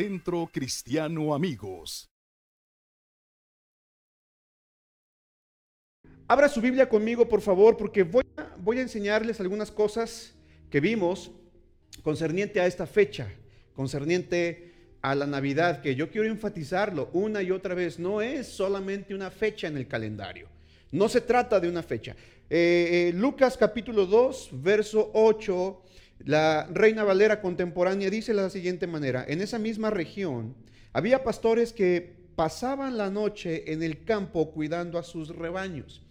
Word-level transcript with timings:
Centro 0.00 0.48
Cristiano 0.50 1.34
Amigos. 1.34 2.08
Abra 6.26 6.48
su 6.48 6.62
Biblia 6.62 6.88
conmigo, 6.88 7.28
por 7.28 7.42
favor, 7.42 7.76
porque 7.76 8.02
voy 8.02 8.24
a, 8.78 8.80
enseñarles 8.80 9.40
algunas 9.40 9.70
cosas 9.70 10.34
que 10.70 10.80
vimos 10.80 11.30
concerniente 12.02 12.62
a 12.62 12.66
esta 12.66 12.86
fecha, 12.86 13.30
concerniente 13.74 14.72
a 15.02 15.14
la 15.14 15.26
Navidad, 15.26 15.82
que 15.82 15.94
yo 15.94 16.10
quiero 16.10 16.26
enfatizarlo 16.28 17.10
una 17.12 17.42
y 17.42 17.50
otra 17.50 17.74
vez, 17.74 17.98
no 17.98 18.22
es 18.22 18.46
solamente 18.46 19.14
una 19.14 19.30
fecha 19.30 19.68
en 19.68 19.76
el 19.76 19.86
calendario, 19.86 20.48
no 20.92 21.10
se 21.10 21.20
trata 21.20 21.60
de 21.60 21.68
una 21.68 21.82
fecha. 21.82 22.16
Eh, 22.48 23.10
eh, 23.10 23.12
Lucas 23.14 23.54
capítulo 23.54 24.06
2, 24.06 24.48
verso 24.62 25.10
8, 25.12 25.82
la 26.24 26.66
Reina 26.70 27.04
Valera 27.04 27.40
contemporánea 27.40 28.10
dice 28.10 28.34
la 28.34 28.50
siguiente 28.50 28.86
manera, 28.86 29.24
en 29.26 29.40
esa 29.40 29.58
misma 29.58 29.90
región 29.90 30.54
había 30.92 31.24
pastores 31.24 31.72
que 31.72 32.14
pasaban 32.36 32.96
la 32.96 33.10
noche 33.10 33.72
en 33.72 33.82
el 33.82 34.04
campo 34.04 34.50
cuidando 34.50 34.98
a 34.98 35.02
sus 35.02 35.28
rebaños. 35.28 36.02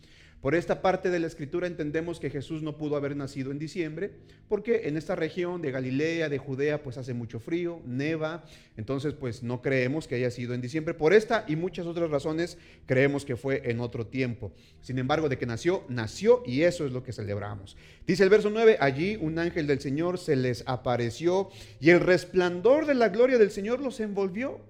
Por 0.41 0.55
esta 0.55 0.81
parte 0.81 1.09
de 1.09 1.20
la 1.20 1.27
escritura 1.27 1.67
entendemos 1.67 2.17
que 2.17 2.29
Jesús 2.29 2.63
no 2.63 2.77
pudo 2.77 2.95
haber 2.95 3.13
nacido 3.13 3.52
en 3.52 3.59
diciembre, 3.59 4.11
porque 4.48 4.88
en 4.88 4.95
esta 4.95 5.13
región 5.13 5.62
de 5.62 5.71
Galilea, 5.71 6.29
de 6.29 6.38
Judea, 6.38 6.81
pues 6.81 6.98
hace 6.98 7.13
mucho 7.13 7.41
frío, 7.41 7.81
neva, 7.85 8.45
entonces 8.77 9.13
pues 9.13 9.43
no 9.43 9.62
creemos 9.62 10.07
que 10.07 10.15
haya 10.15 10.31
sido 10.31 10.53
en 10.53 10.62
diciembre. 10.62 10.93
Por 10.93 11.12
esta 11.13 11.43
y 11.45 11.57
muchas 11.57 11.88
otras 11.88 12.09
razones 12.09 12.57
creemos 12.85 13.25
que 13.25 13.35
fue 13.35 13.70
en 13.70 13.81
otro 13.81 14.07
tiempo. 14.07 14.53
Sin 14.81 14.98
embargo, 14.98 15.27
de 15.27 15.38
que 15.38 15.45
nació, 15.45 15.84
nació 15.89 16.41
y 16.45 16.62
eso 16.62 16.85
es 16.85 16.93
lo 16.93 17.03
que 17.03 17.12
celebramos. 17.12 17.76
Dice 18.07 18.23
el 18.23 18.29
verso 18.29 18.49
9, 18.49 18.77
allí 18.79 19.17
un 19.20 19.40
ángel 19.40 19.67
del 19.67 19.81
Señor 19.81 20.17
se 20.17 20.37
les 20.37 20.63
apareció 20.67 21.49
y 21.81 21.90
el 21.90 21.99
resplandor 21.99 22.85
de 22.85 22.93
la 22.93 23.10
gloria 23.10 23.37
del 23.37 23.51
Señor 23.51 23.82
los 23.82 23.99
envolvió. 23.99 24.62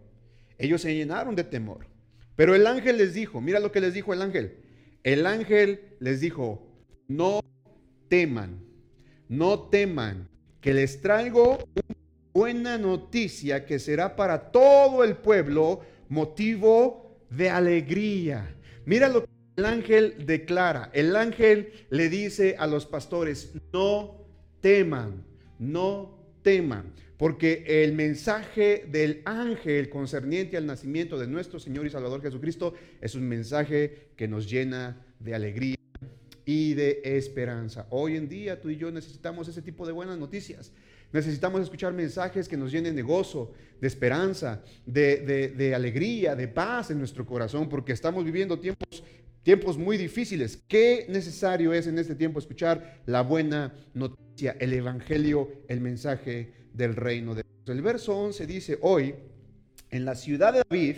Ellos 0.57 0.81
se 0.81 0.95
llenaron 0.95 1.35
de 1.35 1.43
temor. 1.43 1.85
Pero 2.35 2.55
el 2.55 2.65
ángel 2.65 2.97
les 2.97 3.13
dijo, 3.13 3.39
mira 3.39 3.59
lo 3.59 3.71
que 3.71 3.81
les 3.81 3.93
dijo 3.93 4.13
el 4.13 4.23
ángel 4.23 4.57
el 5.03 5.25
ángel 5.25 5.95
les 5.99 6.21
dijo, 6.21 6.67
no 7.07 7.41
teman, 8.07 8.63
no 9.27 9.69
teman, 9.69 10.29
que 10.61 10.73
les 10.73 11.01
traigo 11.01 11.57
una 11.57 11.95
buena 12.33 12.77
noticia 12.77 13.65
que 13.65 13.79
será 13.79 14.15
para 14.15 14.51
todo 14.51 15.03
el 15.03 15.17
pueblo 15.17 15.81
motivo 16.09 17.17
de 17.29 17.49
alegría. 17.49 18.55
Mira 18.85 19.07
lo 19.07 19.23
que 19.23 19.29
el 19.57 19.65
ángel 19.65 20.25
declara. 20.25 20.89
El 20.93 21.15
ángel 21.15 21.87
le 21.89 22.09
dice 22.09 22.55
a 22.57 22.67
los 22.67 22.85
pastores, 22.85 23.53
no 23.71 24.25
teman, 24.61 25.25
no 25.59 26.18
teman, 26.18 26.18
porque 27.17 27.63
el 27.67 27.93
mensaje 27.93 28.85
del 28.89 29.21
ángel 29.25 29.89
concerniente 29.89 30.57
al 30.57 30.65
nacimiento 30.65 31.19
de 31.19 31.27
nuestro 31.27 31.59
Señor 31.59 31.85
y 31.85 31.89
Salvador 31.89 32.21
Jesucristo 32.21 32.73
es 33.01 33.15
un 33.15 33.27
mensaje 33.27 34.09
que 34.15 34.27
nos 34.27 34.49
llena 34.49 35.05
de 35.19 35.35
alegría 35.35 35.75
y 36.45 36.73
de 36.73 37.01
esperanza. 37.03 37.87
Hoy 37.89 38.15
en 38.15 38.29
día 38.29 38.61
tú 38.61 38.69
y 38.69 38.77
yo 38.77 38.89
necesitamos 38.89 39.47
ese 39.47 39.61
tipo 39.61 39.85
de 39.85 39.91
buenas 39.91 40.17
noticias. 40.17 40.71
Necesitamos 41.11 41.61
escuchar 41.61 41.93
mensajes 41.93 42.47
que 42.47 42.55
nos 42.55 42.71
llenen 42.71 42.95
de 42.95 43.01
gozo, 43.01 43.53
de 43.81 43.87
esperanza, 43.87 44.63
de, 44.85 45.53
de, 45.55 45.75
alegría, 45.75 46.35
de 46.35 46.47
paz 46.47 46.91
en 46.91 46.99
nuestro 46.99 47.25
corazón, 47.25 47.67
porque 47.67 47.93
estamos 47.93 48.23
viviendo 48.23 48.59
tiempos, 48.59 49.03
tiempos 49.49 49.79
muy 49.79 49.97
difíciles. 49.97 50.61
Qué 50.67 51.07
necesario 51.09 51.73
es 51.73 51.87
en 51.87 51.97
este 51.97 52.13
tiempo 52.13 52.37
escuchar 52.37 53.01
la 53.07 53.23
buena 53.23 53.73
noticia, 53.95 54.55
el 54.59 54.73
Evangelio, 54.73 55.49
el 55.67 55.81
mensaje 55.81 56.51
del 56.71 56.95
reino 56.95 57.33
de 57.33 57.41
Dios. 57.41 57.75
El 57.75 57.81
verso 57.81 58.15
11 58.15 58.45
dice, 58.45 58.77
hoy 58.81 59.15
en 59.89 60.05
la 60.05 60.13
ciudad 60.13 60.53
de 60.53 60.61
David 60.69 60.97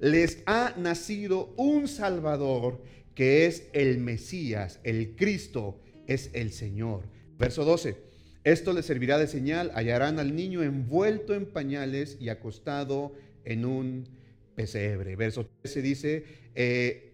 les 0.00 0.42
ha 0.46 0.74
nacido 0.76 1.54
un 1.56 1.86
Salvador 1.86 2.82
que 3.14 3.46
es 3.46 3.68
el 3.72 3.98
Mesías, 3.98 4.80
el 4.82 5.14
Cristo, 5.14 5.80
es 6.08 6.30
el 6.32 6.50
Señor. 6.50 7.04
Verso 7.38 7.64
12. 7.64 7.94
Esto 8.42 8.72
les 8.72 8.86
servirá 8.86 9.18
de 9.18 9.28
señal, 9.28 9.70
hallarán 9.72 10.18
al 10.18 10.34
niño 10.34 10.64
envuelto 10.64 11.32
en 11.32 11.46
pañales 11.46 12.16
y 12.20 12.28
acostado 12.28 13.14
en 13.44 13.64
un 13.64 14.08
pesebre. 14.56 15.14
Verso 15.14 15.48
13 15.62 15.80
dice, 15.80 16.24
eh, 16.56 17.12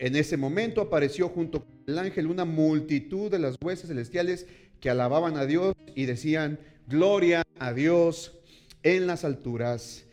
en 0.00 0.16
ese 0.16 0.36
momento 0.36 0.80
apareció 0.80 1.28
junto 1.28 1.64
con 1.64 1.84
el 1.86 1.98
ángel 1.98 2.26
una 2.26 2.44
multitud 2.44 3.30
de 3.30 3.38
las 3.38 3.56
huestes 3.62 3.88
celestiales 3.88 4.46
que 4.80 4.90
alababan 4.90 5.36
a 5.36 5.46
Dios 5.46 5.76
y 5.94 6.06
decían, 6.06 6.58
gloria 6.88 7.42
a 7.58 7.72
Dios 7.72 8.38
en 8.82 9.06
las 9.06 9.24
alturas 9.24 10.04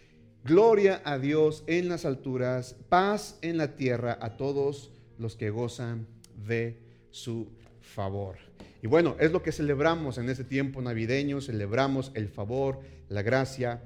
Gloria 0.48 1.02
a 1.04 1.20
Dios 1.20 1.66
en 1.68 1.90
las 1.90 2.06
alturas, 2.06 2.78
paz 2.88 3.38
en 3.42 3.58
la 3.58 3.76
tierra 3.76 4.18
a 4.22 4.38
todos 4.38 4.92
los 5.18 5.36
que 5.36 5.50
gozan 5.50 6.08
de 6.48 6.80
su 7.12 7.50
favor. 7.82 8.38
Y 8.82 8.88
bueno, 8.88 9.18
es 9.20 9.34
lo 9.34 9.44
que 9.44 9.52
celebramos 9.52 10.18
en 10.18 10.30
este 10.30 10.46
tiempo 10.46 10.82
navideño, 10.82 11.42
celebramos 11.42 12.14
el 12.14 12.30
favor, 12.30 12.80
la 13.10 13.24
gracia 13.24 13.84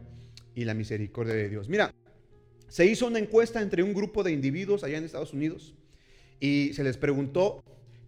y 0.54 0.66
la 0.66 0.76
misericordia 0.76 1.34
de 1.34 1.50
Dios. 1.50 1.68
Mira, 1.68 1.92
se 2.68 2.86
hizo 2.86 3.08
una 3.08 3.18
encuesta 3.18 3.60
entre 3.60 3.82
un 3.82 3.96
grupo 3.96 4.22
de 4.22 4.32
individuos 4.32 4.84
allá 4.84 5.00
en 5.00 5.06
Estados 5.06 5.34
Unidos 5.34 5.74
y 6.42 6.74
se 6.74 6.84
les 6.84 6.98
preguntó 6.98 7.64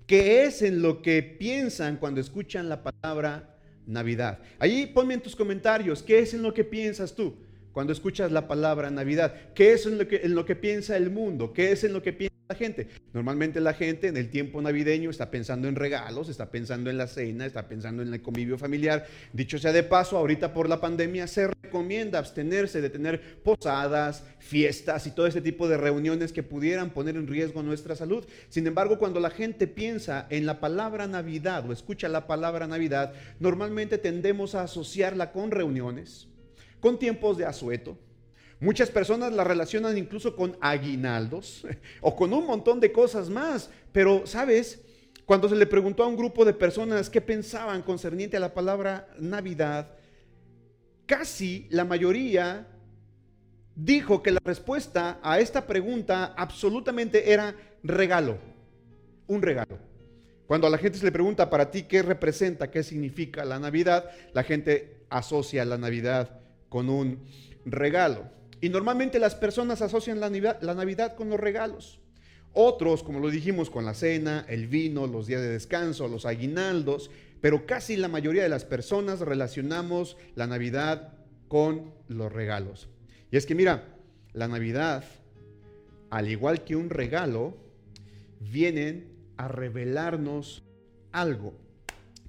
qué 0.06 0.44
es 0.44 0.62
en 0.62 0.82
lo 0.82 1.02
que 1.02 1.24
piensan 1.24 1.96
cuando 1.96 2.20
escuchan 2.20 2.68
la 2.68 2.84
palabra 2.84 3.56
Navidad. 3.88 4.40
Allí 4.60 4.88
ponme 4.88 5.14
en 5.14 5.22
tus 5.22 5.38
comentarios, 5.38 6.04
¿qué 6.04 6.20
es 6.20 6.34
en 6.34 6.42
lo 6.42 6.54
que 6.54 6.66
piensas 6.66 7.16
tú? 7.16 7.38
cuando 7.74 7.92
escuchas 7.92 8.32
la 8.32 8.48
palabra 8.48 8.90
Navidad? 8.92 9.34
¿Qué 9.56 9.74
es 9.74 9.86
en 9.86 9.98
lo, 9.98 10.08
que, 10.08 10.18
en 10.18 10.36
lo 10.36 10.46
que 10.46 10.56
piensa 10.56 10.96
el 10.96 11.10
mundo? 11.10 11.52
¿Qué 11.54 11.72
es 11.72 11.84
en 11.84 11.92
lo 11.92 12.02
que 12.02 12.14
piensa 12.14 12.33
la 12.50 12.56
gente? 12.56 12.88
Normalmente 13.14 13.59
la 13.62 13.74
gente 13.74 14.08
en 14.08 14.18
el 14.18 14.30
tiempo 14.30 14.62
navideño 14.62 15.09
está 15.09 15.31
pensando 15.31 15.68
en 15.68 15.76
regalos, 15.76 16.30
está 16.30 16.52
pensando 16.52 16.90
en 16.90 16.98
la 16.98 17.08
cena, 17.08 17.46
está 17.46 17.68
pensando 17.68 18.04
en 18.04 18.14
el 18.14 18.22
convivio 18.22 18.58
familiar. 18.58 19.06
Dicho 19.31 19.58
sea 19.58 19.72
de 19.72 19.84
paso, 19.84 20.18
ahorita 20.18 20.53
por 20.53 20.68
la 20.68 20.82
pandemia 20.82 21.28
se 21.28 21.48
recomienda 21.48 22.20
abstenerse 22.20 22.82
de 22.82 22.90
tener 22.90 23.42
posadas, 23.44 24.24
fiestas 24.40 25.08
y 25.08 25.12
todo 25.12 25.28
ese 25.28 25.42
tipo 25.42 25.68
de 25.68 25.78
reuniones 25.78 26.34
que 26.34 26.44
pudieran 26.44 26.90
poner 26.92 27.16
en 27.16 27.28
riesgo 27.28 27.64
nuestra 27.64 27.96
salud. 27.96 28.26
Sin 28.50 28.68
embargo, 28.68 29.00
cuando 29.00 29.20
la 29.20 29.30
gente 29.30 29.68
piensa 29.68 30.28
en 30.30 30.46
la 30.46 30.59
palabra 30.59 31.08
Navidad 31.08 31.70
o 31.70 31.74
escucha 31.74 32.09
la 32.09 32.28
palabra 32.28 32.68
Navidad, 32.68 33.14
normalmente 33.40 33.98
tendemos 33.98 34.53
a 34.56 34.64
asociarla 34.64 35.32
con 35.32 35.52
reuniones 35.52 36.28
con 36.84 37.00
tiempos 37.00 37.38
de 37.38 37.46
asueto. 37.46 37.98
Muchas 38.63 38.90
personas 38.90 39.34
la 39.34 39.44
relacionan 39.44 39.97
incluso 39.97 40.38
con 40.38 40.56
aguinaldos 40.62 41.68
o 42.01 42.16
con 42.16 42.31
un 42.31 42.47
montón 42.47 42.79
de 42.79 42.94
cosas 42.94 43.29
más. 43.29 43.69
Pero, 43.91 44.25
¿sabes? 44.25 44.79
Cuando 45.25 45.50
se 45.50 45.56
le 45.57 45.66
preguntó 45.66 46.01
a 46.03 46.07
un 46.07 46.16
grupo 46.16 46.46
de 46.46 46.53
personas 46.53 47.09
qué 47.09 47.19
pensaban 47.19 47.81
concerniente 47.81 48.38
a 48.38 48.40
la 48.40 48.53
palabra 48.53 49.09
Navidad, 49.19 49.91
casi 51.06 51.68
la 51.72 51.84
mayoría 51.84 52.66
dijo 53.75 54.23
que 54.23 54.31
la 54.31 54.40
respuesta 54.46 55.19
a 55.22 55.40
esta 55.40 55.68
pregunta 55.68 56.34
absolutamente 56.38 57.34
era 57.34 57.56
regalo, 57.84 58.38
un 59.28 59.41
regalo. 59.41 59.78
Cuando 60.47 60.68
a 60.68 60.69
la 60.69 60.78
gente 60.78 61.00
se 61.00 61.06
le 61.06 61.12
pregunta 61.12 61.50
para 61.50 61.69
ti 61.69 61.84
qué 61.84 62.02
representa, 62.02 62.72
qué 62.72 62.81
significa 62.81 63.44
la 63.44 63.59
Navidad, 63.59 64.09
la 64.31 64.44
gente 64.44 65.03
asocia 65.09 65.66
la 65.66 65.78
Navidad 65.78 66.40
con 66.69 66.90
un 66.90 67.19
regalo. 67.66 68.43
Y 68.63 68.69
normalmente 68.69 69.19
las 69.19 69.35
personas 69.35 69.81
asocian 69.81 70.22
la 70.22 70.29
Navidad, 70.29 71.16
con 71.18 71.29
los 71.29 71.38
regalos. 71.38 72.00
Otros, 72.53 73.03
como 73.03 73.19
lo 73.19 73.29
dijimos, 73.29 73.69
con 73.69 73.84
la 73.84 73.94
cena, 73.94 74.46
el 74.47 74.68
vino, 74.68 75.06
los 75.06 75.28
días 75.28 75.41
de 75.41 75.50
descanso, 75.50 76.07
los 76.07 76.25
aguinaldos, 76.25 77.12
pero 77.41 77.66
casi 77.66 77.97
la 77.97 78.08
mayoría 78.08 78.41
de 78.41 78.47
las 78.47 78.64
personas 78.64 79.20
relacionamos 79.20 80.16
la 80.35 80.47
Navidad 80.47 81.11
con 81.49 81.91
los 82.08 82.32
regalos. 82.32 82.88
Y 83.32 83.35
es 83.35 83.46
que 83.46 83.53
mira, 83.53 83.97
la 84.32 84.47
Navidad, 84.47 85.03
al 86.09 86.29
igual 86.29 86.64
que 86.64 86.78
un 86.78 86.90
regalo, 86.90 87.58
vienen 88.40 89.11
a 89.35 89.49
revelarnos 89.49 90.64
algo. 91.11 91.53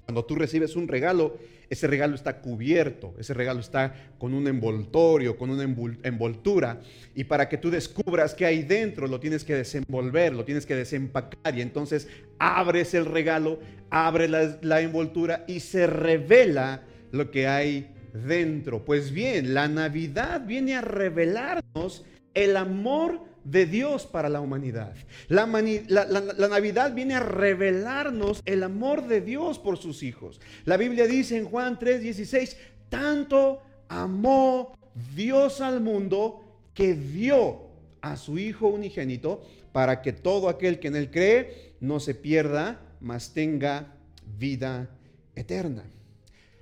Cuando 0.03 0.25
tú 0.25 0.35
recibes 0.35 0.75
un 0.75 0.89
regalo, 0.89 1.37
ese 1.69 1.87
regalo 1.87 2.15
está 2.15 2.41
cubierto, 2.41 3.13
ese 3.19 3.33
regalo 3.33 3.59
está 3.59 3.93
con 4.17 4.33
un 4.33 4.47
envoltorio, 4.47 5.37
con 5.37 5.49
una 5.49 5.63
envoltura. 6.03 6.81
Y 7.15 7.25
para 7.25 7.49
que 7.49 7.57
tú 7.57 7.69
descubras 7.69 8.33
qué 8.33 8.45
hay 8.45 8.63
dentro, 8.63 9.07
lo 9.07 9.19
tienes 9.19 9.43
que 9.43 9.55
desenvolver, 9.55 10.33
lo 10.33 10.45
tienes 10.45 10.65
que 10.65 10.75
desempacar. 10.75 11.57
Y 11.57 11.61
entonces 11.61 12.07
abres 12.39 12.93
el 12.93 13.05
regalo, 13.05 13.59
abres 13.89 14.29
la, 14.29 14.57
la 14.61 14.81
envoltura 14.81 15.43
y 15.47 15.59
se 15.59 15.87
revela 15.87 16.83
lo 17.11 17.31
que 17.31 17.47
hay 17.47 17.91
dentro. 18.13 18.85
Pues 18.85 19.11
bien, 19.11 19.53
la 19.53 19.67
Navidad 19.67 20.45
viene 20.45 20.75
a 20.75 20.81
revelarnos 20.81 22.05
el 22.33 22.57
amor 22.57 23.34
de 23.45 23.65
Dios 23.65 24.05
para 24.05 24.27
la 24.27 24.41
humanidad. 24.41 24.93
La, 25.29 25.45
Navidad 25.45 26.93
viene 26.93 27.15
a 27.15 27.21
revelarnos 27.21 28.41
el 28.45 28.63
amor 28.63 29.07
de 29.07 29.21
Dios 29.21 29.59
por 29.59 29.77
sus 29.77 30.03
hijos. 30.03 30.41
La 30.65 30.75
Biblia 30.75 31.07
dice 31.07 31.37
en 31.37 31.45
Juan 31.45 31.79
3:16, 31.79 32.57
tanto 32.89 33.61
amó 33.87 34.75
Dios 35.15 35.61
al 35.61 35.79
mundo 35.79 36.43
que 36.73 36.95
dio 36.95 37.61
a 38.01 38.17
su 38.17 38.37
Hijo 38.37 38.67
unigénito 38.67 39.41
para 39.71 40.01
que 40.01 40.11
todo 40.11 40.49
aquel 40.49 40.79
que 40.79 40.89
en 40.89 40.95
él 40.95 41.11
cree 41.11 41.73
no 41.79 41.99
se 41.99 42.15
pierda, 42.15 42.81
mas 42.99 43.33
tenga 43.33 43.93
vida 44.37 44.89
eterna. 45.35 45.83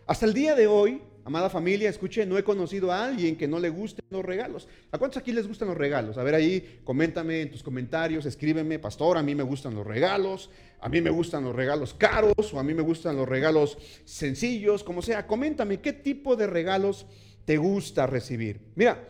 Hasta 0.06 0.26
el 0.26 0.34
día 0.34 0.56
de 0.56 0.68
hoy, 0.68 1.02
amada 1.26 1.50
familia, 1.50 1.90
escuche, 1.90 2.26
no 2.26 2.38
he 2.38 2.44
conocido 2.44 2.92
a 2.92 3.06
alguien 3.06 3.36
que 3.36 3.48
no 3.48 3.60
le 3.60 3.70
gusten 3.70 4.06
los 4.10 4.24
regalos. 4.24 4.68
¿A 4.92 4.98
cuántos 4.98 5.18
aquí 5.18 5.32
les 5.32 5.48
gustan 5.48 5.70
los 5.70 5.78
regalos? 5.78 6.18
A 6.18 6.24
ver 6.24 6.36
ahí, 6.36 6.82
coméntame 6.84 7.42
en 7.42 7.52
tus 7.52 7.64
comentarios, 7.64 8.26
escríbeme, 8.26 8.80
pastor, 8.80 9.18
a 9.18 9.24
mí 9.24 9.34
me 9.36 9.44
gustan 9.44 9.76
los 9.76 9.86
regalos, 9.86 10.50
a 10.80 10.90
mí 10.90 11.02
me 11.02 11.10
gustan 11.10 11.44
los 11.44 11.56
regalos 11.56 11.94
caros 11.94 12.54
o 12.54 12.60
a 12.60 12.64
mí 12.64 12.74
me 12.74 12.82
gustan 12.82 13.16
los 13.16 13.28
regalos 13.28 13.78
sencillos, 14.04 14.84
como 14.84 15.02
sea. 15.02 15.28
Coméntame 15.28 15.80
qué 15.80 15.94
tipo 15.94 16.36
de 16.36 16.48
regalos 16.48 17.06
te 17.46 17.58
gusta 17.58 18.06
recibir. 18.06 18.60
Mira, 18.76 19.08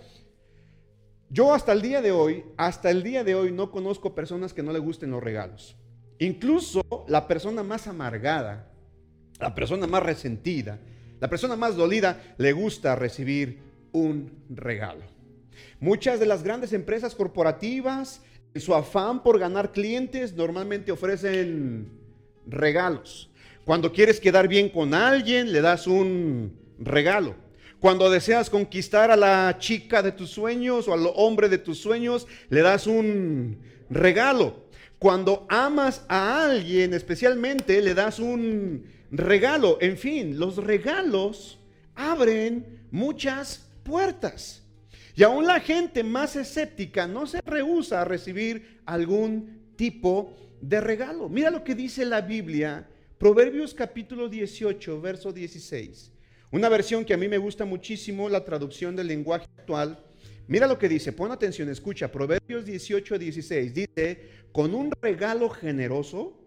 yo 1.29 1.53
hasta 1.53 1.71
el 1.71 1.81
día 1.81 2.01
de 2.01 2.11
hoy, 2.11 2.43
hasta 2.57 2.91
el 2.91 3.01
día 3.01 3.23
de 3.23 3.33
hoy 3.33 3.51
no 3.51 3.71
conozco 3.71 4.13
personas 4.13 4.53
que 4.53 4.61
no 4.61 4.71
le 4.71 4.79
gusten 4.79 5.09
los 5.09 5.23
regalos. 5.23 5.75
Incluso 6.19 6.83
la 7.07 7.27
persona 7.27 7.63
más 7.63 7.87
amargada, 7.87 8.71
la 9.39 9.55
persona 9.55 9.87
más 9.87 10.03
resentida, 10.03 10.79
la 11.19 11.29
persona 11.29 11.55
más 11.55 11.75
dolida 11.75 12.35
le 12.37 12.51
gusta 12.53 12.95
recibir 12.95 13.59
un 13.91 14.31
regalo. 14.49 15.03
Muchas 15.79 16.19
de 16.19 16.25
las 16.25 16.43
grandes 16.43 16.73
empresas 16.73 17.15
corporativas, 17.15 18.21
en 18.53 18.61
su 18.61 18.73
afán 18.73 19.23
por 19.23 19.39
ganar 19.39 19.71
clientes, 19.71 20.33
normalmente 20.33 20.91
ofrecen 20.91 21.89
regalos. 22.45 23.29
Cuando 23.65 23.91
quieres 23.91 24.19
quedar 24.19 24.47
bien 24.47 24.69
con 24.69 24.93
alguien, 24.93 25.51
le 25.51 25.61
das 25.61 25.87
un 25.87 26.57
regalo. 26.79 27.35
Cuando 27.79 28.09
deseas 28.09 28.49
conquistar 28.49 29.11
a 29.11 29.15
la 29.15 29.57
chica 29.59 30.01
de 30.01 30.11
tus 30.11 30.29
sueños 30.29 30.87
o 30.87 30.93
al 30.93 31.09
hombre 31.15 31.49
de 31.49 31.57
tus 31.57 31.79
sueños, 31.79 32.27
le 32.49 32.61
das 32.61 32.87
un 32.87 33.59
regalo. 33.89 34.63
Cuando 34.99 35.45
amas 35.49 36.05
a 36.07 36.45
alguien 36.45 36.93
especialmente, 36.93 37.81
le 37.81 37.93
das 37.93 38.19
un 38.19 38.85
regalo. 38.85 39.02
En 39.15 39.97
fin, 39.97 40.39
los 40.39 40.57
regalos 40.57 41.59
abren 41.93 42.87
muchas 42.89 43.69
puertas. 43.83 44.63
Y 45.15 45.21
aún 45.21 45.45
la 45.45 45.59
gente 45.59 46.03
más 46.03 46.35
escéptica 46.35 47.05
no 47.05 47.27
se 47.27 47.39
rehúsa 47.41 48.01
a 48.01 48.05
recibir 48.05 48.81
algún 48.87 49.73
tipo 49.75 50.35
de 50.61 50.81
regalo. 50.81 51.29
Mira 51.29 51.51
lo 51.51 51.63
que 51.63 51.75
dice 51.75 52.05
la 52.05 52.21
Biblia, 52.21 52.89
Proverbios 53.19 53.75
capítulo 53.75 54.27
18, 54.27 54.99
verso 54.99 55.31
16. 55.31 56.11
Una 56.49 56.67
versión 56.69 57.05
que 57.05 57.13
a 57.13 57.17
mí 57.17 57.27
me 57.27 57.37
gusta 57.37 57.65
muchísimo, 57.65 58.29
la 58.29 58.43
traducción 58.43 58.95
del 58.95 59.07
lenguaje 59.07 59.45
actual. 59.59 60.03
Mira 60.47 60.65
lo 60.65 60.79
que 60.79 60.89
dice, 60.89 61.13
pon 61.13 61.31
atención, 61.31 61.69
escucha, 61.69 62.11
Proverbios 62.11 62.65
18, 62.65 63.19
16. 63.19 63.73
Dice, 63.75 64.29
con 64.51 64.73
un 64.73 64.91
regalo 64.99 65.51
generoso, 65.51 66.39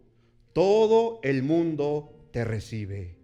todo 0.53 1.21
el 1.23 1.45
mundo 1.45 2.16
te 2.31 2.45
recibe. 2.45 3.17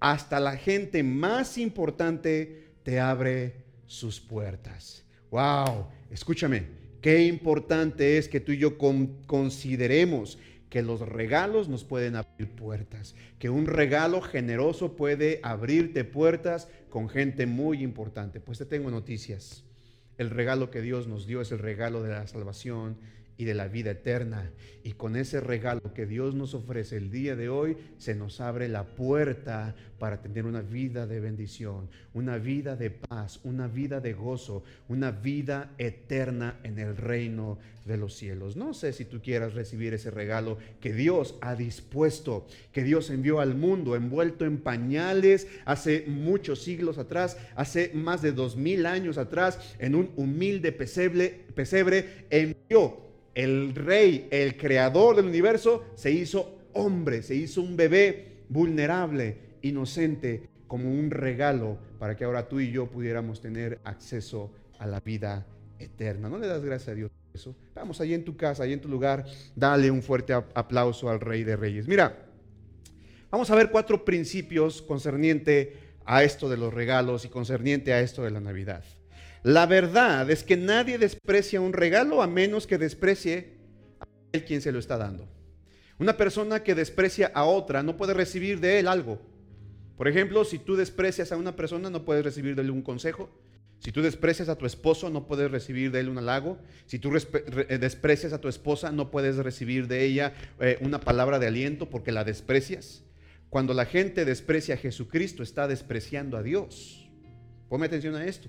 Hasta 0.00 0.40
la 0.40 0.56
gente 0.56 1.02
más 1.02 1.58
importante 1.58 2.70
te 2.82 3.00
abre 3.00 3.64
sus 3.86 4.20
puertas. 4.20 5.04
Wow, 5.30 5.86
escúchame, 6.10 6.64
qué 7.00 7.24
importante 7.24 8.18
es 8.18 8.28
que 8.28 8.40
tú 8.40 8.52
y 8.52 8.58
yo 8.58 8.78
consideremos 9.26 10.38
que 10.70 10.82
los 10.82 11.00
regalos 11.00 11.68
nos 11.68 11.84
pueden 11.84 12.14
abrir 12.14 12.48
puertas, 12.48 13.16
que 13.38 13.50
un 13.50 13.66
regalo 13.66 14.22
generoso 14.22 14.94
puede 14.94 15.40
abrirte 15.42 16.04
puertas 16.04 16.68
con 16.88 17.08
gente 17.08 17.46
muy 17.46 17.82
importante. 17.82 18.40
Pues 18.40 18.58
te 18.58 18.66
tengo 18.66 18.90
noticias. 18.90 19.64
El 20.16 20.30
regalo 20.30 20.70
que 20.70 20.80
Dios 20.80 21.08
nos 21.08 21.26
dio 21.26 21.40
es 21.40 21.50
el 21.50 21.58
regalo 21.58 22.02
de 22.02 22.10
la 22.10 22.26
salvación 22.26 22.98
y 23.40 23.46
de 23.46 23.54
la 23.54 23.68
vida 23.68 23.92
eterna. 23.92 24.50
Y 24.84 24.92
con 24.92 25.16
ese 25.16 25.40
regalo 25.40 25.94
que 25.94 26.04
Dios 26.04 26.34
nos 26.34 26.52
ofrece 26.52 26.98
el 26.98 27.10
día 27.10 27.36
de 27.36 27.48
hoy, 27.48 27.78
se 27.96 28.14
nos 28.14 28.38
abre 28.38 28.68
la 28.68 28.84
puerta 28.84 29.74
para 29.98 30.20
tener 30.20 30.44
una 30.44 30.60
vida 30.60 31.06
de 31.06 31.20
bendición, 31.20 31.88
una 32.12 32.36
vida 32.36 32.76
de 32.76 32.90
paz, 32.90 33.40
una 33.42 33.66
vida 33.66 34.00
de 34.00 34.12
gozo, 34.12 34.62
una 34.88 35.10
vida 35.10 35.72
eterna 35.78 36.60
en 36.64 36.78
el 36.78 36.98
reino 36.98 37.58
de 37.86 37.96
los 37.96 38.14
cielos. 38.14 38.56
No 38.56 38.74
sé 38.74 38.92
si 38.92 39.06
tú 39.06 39.22
quieras 39.22 39.54
recibir 39.54 39.94
ese 39.94 40.10
regalo 40.10 40.58
que 40.82 40.92
Dios 40.92 41.36
ha 41.40 41.54
dispuesto, 41.54 42.46
que 42.72 42.84
Dios 42.84 43.08
envió 43.08 43.40
al 43.40 43.54
mundo 43.54 43.96
envuelto 43.96 44.44
en 44.44 44.58
pañales 44.58 45.48
hace 45.64 46.04
muchos 46.06 46.62
siglos 46.62 46.98
atrás, 46.98 47.38
hace 47.56 47.90
más 47.94 48.20
de 48.20 48.32
dos 48.32 48.56
mil 48.56 48.84
años 48.84 49.16
atrás, 49.16 49.76
en 49.78 49.94
un 49.94 50.10
humilde 50.16 50.72
pesebre, 50.72 51.46
pesebre 51.54 52.26
envió 52.28 53.09
el 53.34 53.74
rey, 53.74 54.28
el 54.30 54.56
creador 54.56 55.16
del 55.16 55.26
universo, 55.26 55.84
se 55.94 56.10
hizo 56.10 56.58
hombre, 56.72 57.22
se 57.22 57.34
hizo 57.34 57.62
un 57.62 57.76
bebé 57.76 58.44
vulnerable, 58.48 59.38
inocente, 59.62 60.48
como 60.66 60.90
un 60.90 61.10
regalo 61.10 61.78
para 61.98 62.16
que 62.16 62.24
ahora 62.24 62.48
tú 62.48 62.60
y 62.60 62.70
yo 62.70 62.86
pudiéramos 62.86 63.40
tener 63.40 63.80
acceso 63.84 64.52
a 64.78 64.86
la 64.86 65.00
vida 65.00 65.46
eterna. 65.78 66.28
¿No 66.28 66.38
le 66.38 66.46
das 66.46 66.64
gracias 66.64 66.90
a 66.90 66.94
Dios 66.94 67.10
por 67.10 67.36
eso? 67.36 67.56
Vamos, 67.74 68.00
allí 68.00 68.14
en 68.14 68.24
tu 68.24 68.36
casa, 68.36 68.62
allí 68.62 68.72
en 68.72 68.80
tu 68.80 68.88
lugar, 68.88 69.24
dale 69.56 69.90
un 69.90 70.02
fuerte 70.02 70.32
aplauso 70.32 71.10
al 71.10 71.20
Rey 71.20 71.42
de 71.42 71.56
Reyes. 71.56 71.88
Mira, 71.88 72.24
vamos 73.30 73.50
a 73.50 73.56
ver 73.56 73.70
cuatro 73.70 74.04
principios 74.04 74.80
concerniente 74.80 75.76
a 76.04 76.22
esto 76.22 76.48
de 76.48 76.56
los 76.56 76.72
regalos 76.72 77.24
y 77.24 77.28
concerniente 77.28 77.92
a 77.92 78.00
esto 78.00 78.22
de 78.22 78.30
la 78.30 78.40
Navidad. 78.40 78.84
La 79.42 79.66
verdad 79.66 80.30
es 80.30 80.42
que 80.42 80.56
nadie 80.56 80.98
desprecia 80.98 81.60
un 81.60 81.72
regalo 81.72 82.22
a 82.22 82.26
menos 82.26 82.66
que 82.66 82.76
desprecie 82.76 83.54
a 83.98 84.06
el 84.32 84.44
quien 84.44 84.60
se 84.60 84.72
lo 84.72 84.78
está 84.78 84.98
dando. 84.98 85.28
Una 85.98 86.16
persona 86.16 86.62
que 86.62 86.74
desprecia 86.74 87.30
a 87.34 87.44
otra 87.44 87.82
no 87.82 87.96
puede 87.96 88.14
recibir 88.14 88.60
de 88.60 88.78
él 88.78 88.88
algo. 88.88 89.20
Por 89.96 90.08
ejemplo, 90.08 90.44
si 90.44 90.58
tú 90.58 90.76
desprecias 90.76 91.32
a 91.32 91.36
una 91.36 91.56
persona, 91.56 91.90
no 91.90 92.04
puedes 92.04 92.24
recibir 92.24 92.54
de 92.54 92.62
él 92.62 92.70
un 92.70 92.82
consejo. 92.82 93.30
Si 93.80 93.92
tú 93.92 94.02
desprecias 94.02 94.50
a 94.50 94.56
tu 94.56 94.66
esposo, 94.66 95.08
no 95.08 95.26
puedes 95.26 95.50
recibir 95.50 95.90
de 95.90 96.00
él 96.00 96.10
un 96.10 96.18
halago. 96.18 96.58
Si 96.86 96.98
tú 96.98 97.10
eh, 97.16 97.78
desprecias 97.78 98.34
a 98.34 98.40
tu 98.40 98.48
esposa, 98.48 98.92
no 98.92 99.10
puedes 99.10 99.36
recibir 99.36 99.88
de 99.88 100.04
ella 100.04 100.34
eh, 100.58 100.78
una 100.82 101.00
palabra 101.00 101.38
de 101.38 101.46
aliento 101.46 101.88
porque 101.88 102.12
la 102.12 102.24
desprecias. 102.24 103.04
Cuando 103.48 103.72
la 103.72 103.86
gente 103.86 104.24
desprecia 104.26 104.74
a 104.74 104.78
Jesucristo, 104.78 105.42
está 105.42 105.66
despreciando 105.66 106.36
a 106.36 106.42
Dios. 106.42 107.10
Ponme 107.68 107.86
atención 107.86 108.14
a 108.14 108.26
esto. 108.26 108.48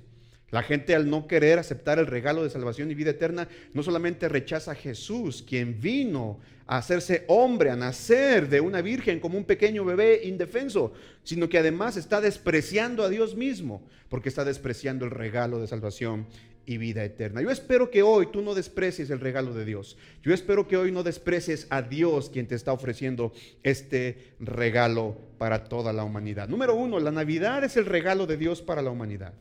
La 0.52 0.64
gente 0.64 0.94
al 0.94 1.10
no 1.10 1.28
querer 1.28 1.60
aceptar 1.60 1.98
el 1.98 2.08
regalo 2.08 2.44
de 2.44 2.50
salvación 2.50 2.92
y 2.92 2.96
vida 2.96 3.12
eterna, 3.12 3.48
no 3.74 3.84
solamente 3.84 4.28
rechaza 4.28 4.72
a 4.72 4.76
Jesús, 4.76 5.44
quien 5.48 5.80
vino 5.80 6.40
a 6.68 6.78
hacerse 6.78 7.24
hombre, 7.28 7.70
a 7.70 7.76
nacer 7.76 8.50
de 8.50 8.60
una 8.60 8.82
virgen 8.82 9.20
como 9.20 9.38
un 9.38 9.46
pequeño 9.46 9.86
bebé 9.86 10.22
indefenso, 10.26 10.94
sino 11.24 11.48
que 11.48 11.58
además 11.58 11.96
está 11.96 12.20
despreciando 12.20 13.04
a 13.04 13.10
Dios 13.10 13.36
mismo, 13.36 13.82
porque 14.10 14.30
está 14.30 14.44
despreciando 14.44 15.06
el 15.06 15.12
regalo 15.12 15.60
de 15.60 15.68
salvación 15.68 16.28
y 16.66 16.78
vida 16.78 17.04
eterna. 17.04 17.42
Yo 17.42 17.50
espero 17.50 17.90
que 17.90 18.04
hoy 18.04 18.28
tú 18.28 18.42
no 18.42 18.54
desprecies 18.54 19.10
el 19.10 19.20
regalo 19.20 19.54
de 19.54 19.66
Dios. 19.66 19.98
Yo 20.22 20.34
espero 20.34 20.68
que 20.68 20.78
hoy 20.78 20.92
no 20.92 21.04
desprecies 21.04 21.66
a 21.70 21.82
Dios 21.82 22.30
quien 22.30 22.48
te 22.48 22.56
está 22.56 22.74
ofreciendo 22.74 23.32
este 23.64 24.34
regalo 24.40 25.18
para 25.38 25.64
toda 25.64 25.94
la 25.94 26.04
humanidad. 26.04 26.50
Número 26.50 26.76
uno, 26.76 27.00
la 27.00 27.12
Navidad 27.12 27.64
es 27.64 27.78
el 27.78 27.86
regalo 27.86 28.28
de 28.28 28.38
Dios 28.38 28.62
para 28.62 28.82
la 28.82 28.92
humanidad. 28.92 29.34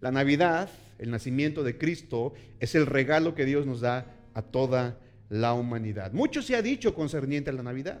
La 0.00 0.10
Navidad, 0.10 0.68
el 0.98 1.10
nacimiento 1.10 1.62
de 1.62 1.76
Cristo, 1.76 2.34
es 2.60 2.74
el 2.74 2.86
regalo 2.86 3.34
que 3.34 3.44
Dios 3.44 3.66
nos 3.66 3.80
da 3.80 4.06
a 4.34 4.42
toda 4.42 4.98
la 5.28 5.54
humanidad. 5.54 6.12
Mucho 6.12 6.42
se 6.42 6.56
ha 6.56 6.62
dicho 6.62 6.94
concerniente 6.94 7.50
a 7.50 7.52
la 7.52 7.62
Navidad. 7.62 8.00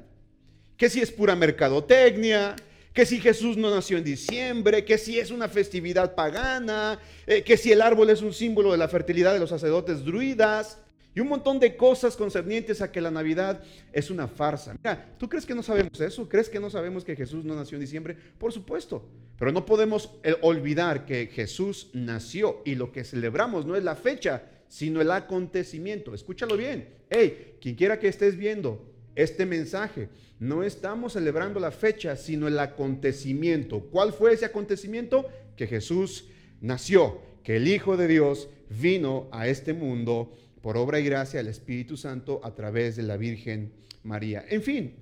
Que 0.76 0.88
si 0.88 1.00
es 1.00 1.10
pura 1.10 1.34
mercadotecnia, 1.34 2.54
que 2.92 3.04
si 3.04 3.20
Jesús 3.20 3.56
no 3.56 3.70
nació 3.70 3.98
en 3.98 4.04
diciembre, 4.04 4.84
que 4.84 4.98
si 4.98 5.18
es 5.18 5.30
una 5.30 5.48
festividad 5.48 6.14
pagana, 6.14 6.98
eh, 7.26 7.42
que 7.42 7.56
si 7.56 7.72
el 7.72 7.82
árbol 7.82 8.10
es 8.10 8.22
un 8.22 8.32
símbolo 8.32 8.72
de 8.72 8.78
la 8.78 8.88
fertilidad 8.88 9.32
de 9.32 9.40
los 9.40 9.50
sacerdotes 9.50 10.04
druidas 10.04 10.78
y 11.14 11.20
un 11.20 11.28
montón 11.28 11.58
de 11.58 11.76
cosas 11.76 12.16
concernientes 12.16 12.80
a 12.80 12.92
que 12.92 13.00
la 13.00 13.10
Navidad 13.10 13.62
es 13.92 14.10
una 14.10 14.28
farsa. 14.28 14.74
Mira, 14.82 15.14
¿tú 15.18 15.28
crees 15.28 15.44
que 15.44 15.54
no 15.54 15.62
sabemos 15.62 16.00
eso? 16.00 16.28
¿Crees 16.28 16.48
que 16.48 16.60
no 16.60 16.70
sabemos 16.70 17.04
que 17.04 17.16
Jesús 17.16 17.44
no 17.44 17.54
nació 17.54 17.76
en 17.76 17.82
diciembre? 17.82 18.16
Por 18.38 18.52
supuesto, 18.52 19.04
pero 19.38 19.52
no 19.52 19.64
podemos 19.64 20.10
eh, 20.24 20.34
olvidar 20.42 21.06
que 21.06 21.28
Jesús 21.28 21.90
nació 21.92 22.60
y 22.64 22.74
lo 22.74 22.90
que 22.90 23.04
celebramos 23.04 23.64
no 23.64 23.76
es 23.76 23.84
la 23.84 23.94
fecha, 23.94 24.42
sino 24.68 25.00
el 25.00 25.10
acontecimiento. 25.10 26.12
Escúchalo 26.12 26.56
bien. 26.56 26.88
Hey, 27.08 27.54
quien 27.60 27.76
quiera 27.76 27.98
que 27.98 28.08
estés 28.08 28.36
viendo 28.36 28.84
este 29.14 29.46
mensaje, 29.46 30.08
no 30.40 30.62
estamos 30.62 31.14
celebrando 31.14 31.60
la 31.60 31.70
fecha, 31.70 32.16
sino 32.16 32.48
el 32.48 32.58
acontecimiento. 32.58 33.80
¿Cuál 33.80 34.12
fue 34.12 34.32
ese 34.32 34.44
acontecimiento? 34.44 35.26
Que 35.56 35.66
Jesús 35.66 36.26
nació, 36.60 37.20
que 37.42 37.56
el 37.56 37.68
Hijo 37.68 37.96
de 37.96 38.08
Dios 38.08 38.48
vino 38.68 39.28
a 39.30 39.48
este 39.48 39.72
mundo 39.72 40.36
por 40.62 40.76
obra 40.76 41.00
y 41.00 41.04
gracia 41.04 41.38
del 41.38 41.48
Espíritu 41.48 41.96
Santo 41.96 42.40
a 42.42 42.54
través 42.54 42.96
de 42.96 43.04
la 43.04 43.16
Virgen 43.16 43.72
María. 44.02 44.44
En 44.48 44.62
fin, 44.62 44.94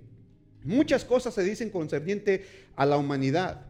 muchas 0.63 1.05
cosas 1.05 1.35
se 1.35 1.43
dicen 1.43 1.71
concerniente 1.71 2.45
a 2.77 2.87
la 2.87 2.99
humanidad. 2.99 3.67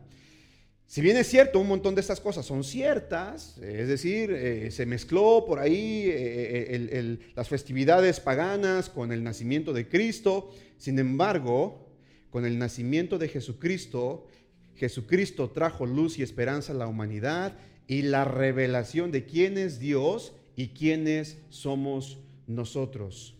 Si 0.87 1.01
bien 1.01 1.17
es 1.17 1.27
cierto, 1.27 1.59
un 1.59 1.67
montón 1.67 1.97
de 1.97 2.01
estas 2.01 2.21
cosas 2.21 2.47
son 2.47 2.63
ciertas, 2.63 3.59
es 3.59 3.89
decir, 3.89 4.31
eh, 4.31 4.71
se 4.71 4.87
mezcló 4.87 5.45
por 5.45 5.59
ahí 5.59 6.05
eh, 6.07 6.67
eh, 6.71 7.19
las 7.35 7.49
festividades 7.49 8.21
paganas 8.21 8.89
con 8.89 9.11
el 9.11 9.25
nacimiento 9.25 9.73
de 9.73 9.89
Cristo, 9.89 10.55
sin 10.79 11.01
embargo, 11.01 11.89
con 12.31 12.47
el 12.47 12.57
nacimiento 12.57 13.19
de 13.19 13.29
Jesucristo, 13.29 14.29
Jesucristo 14.77 15.51
trajo 15.51 15.87
luz 15.87 16.19
y 16.19 16.23
esperanza 16.23 16.73
a 16.73 16.77
la 16.77 16.87
humanidad 16.87 17.59
y 17.89 18.03
la 18.03 18.25
revelación 18.25 19.11
de 19.11 19.25
quién 19.25 19.59
es 19.59 19.81
Dios 19.81 20.35
y 20.55 20.69
quiénes 20.69 21.39
somos 21.49 22.19
nosotros. 22.47 23.35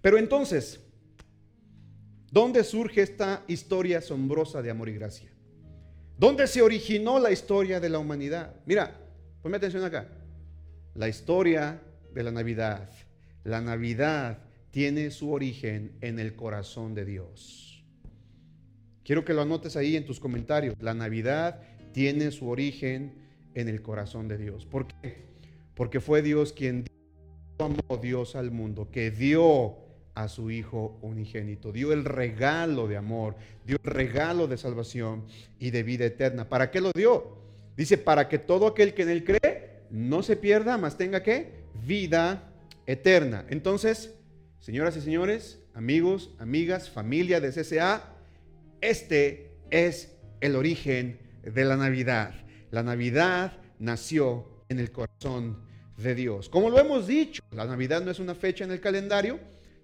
Pero 0.00 0.18
entonces, 0.18 0.80
¿dónde 2.32 2.64
surge 2.64 3.02
esta 3.02 3.44
historia 3.46 3.98
asombrosa 3.98 4.62
de 4.62 4.70
amor 4.70 4.88
y 4.88 4.94
gracia? 4.94 5.27
¿Dónde 6.18 6.48
se 6.48 6.62
originó 6.62 7.20
la 7.20 7.30
historia 7.30 7.78
de 7.78 7.88
la 7.88 8.00
humanidad? 8.00 8.56
Mira, 8.66 8.92
ponme 9.40 9.56
atención 9.56 9.84
acá. 9.84 10.08
La 10.94 11.08
historia 11.08 11.80
de 12.12 12.22
la 12.24 12.32
Navidad. 12.32 12.90
La 13.44 13.60
Navidad 13.60 14.38
tiene 14.72 15.12
su 15.12 15.30
origen 15.30 15.96
en 16.00 16.18
el 16.18 16.34
corazón 16.34 16.94
de 16.96 17.04
Dios. 17.04 17.84
Quiero 19.04 19.24
que 19.24 19.32
lo 19.32 19.42
anotes 19.42 19.76
ahí 19.76 19.94
en 19.94 20.04
tus 20.04 20.18
comentarios. 20.18 20.74
La 20.80 20.92
Navidad 20.92 21.62
tiene 21.92 22.32
su 22.32 22.48
origen 22.48 23.14
en 23.54 23.68
el 23.68 23.80
corazón 23.80 24.26
de 24.26 24.38
Dios. 24.38 24.66
¿Por 24.66 24.88
qué? 24.88 25.28
Porque 25.76 26.00
fue 26.00 26.20
Dios 26.20 26.52
quien 26.52 26.84
amó 27.60 27.96
Dios 28.02 28.34
al 28.34 28.50
mundo, 28.50 28.90
que 28.90 29.12
dio 29.12 29.87
a 30.18 30.26
su 30.26 30.50
Hijo 30.50 30.98
unigénito. 31.00 31.70
Dio 31.70 31.92
el 31.92 32.04
regalo 32.04 32.88
de 32.88 32.96
amor, 32.96 33.36
dio 33.64 33.76
el 33.84 33.88
regalo 33.88 34.48
de 34.48 34.56
salvación 34.56 35.24
y 35.60 35.70
de 35.70 35.84
vida 35.84 36.06
eterna. 36.06 36.48
¿Para 36.48 36.72
qué 36.72 36.80
lo 36.80 36.90
dio? 36.92 37.38
Dice, 37.76 37.98
para 37.98 38.28
que 38.28 38.40
todo 38.40 38.66
aquel 38.66 38.94
que 38.94 39.02
en 39.02 39.10
él 39.10 39.22
cree 39.22 39.84
no 39.90 40.24
se 40.24 40.34
pierda, 40.34 40.76
más 40.76 40.98
tenga 40.98 41.22
que 41.22 41.52
vida 41.86 42.50
eterna. 42.86 43.46
Entonces, 43.48 44.12
señoras 44.58 44.96
y 44.96 45.02
señores, 45.02 45.60
amigos, 45.72 46.34
amigas, 46.40 46.90
familia 46.90 47.40
de 47.40 47.52
CCA, 47.52 48.16
este 48.80 49.52
es 49.70 50.16
el 50.40 50.56
origen 50.56 51.20
de 51.44 51.64
la 51.64 51.76
Navidad. 51.76 52.34
La 52.72 52.82
Navidad 52.82 53.52
nació 53.78 54.48
en 54.68 54.80
el 54.80 54.90
corazón 54.90 55.58
de 55.96 56.16
Dios. 56.16 56.48
Como 56.48 56.70
lo 56.70 56.80
hemos 56.80 57.06
dicho, 57.06 57.40
la 57.52 57.66
Navidad 57.66 58.02
no 58.02 58.10
es 58.10 58.18
una 58.18 58.34
fecha 58.34 58.64
en 58.64 58.72
el 58.72 58.80
calendario, 58.80 59.38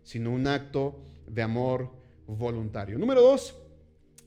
sino 0.04 0.30
un 0.30 0.46
acto 0.46 1.00
de 1.26 1.42
amor 1.42 1.90
voluntario. 2.26 2.98
Número 2.98 3.20
dos, 3.20 3.56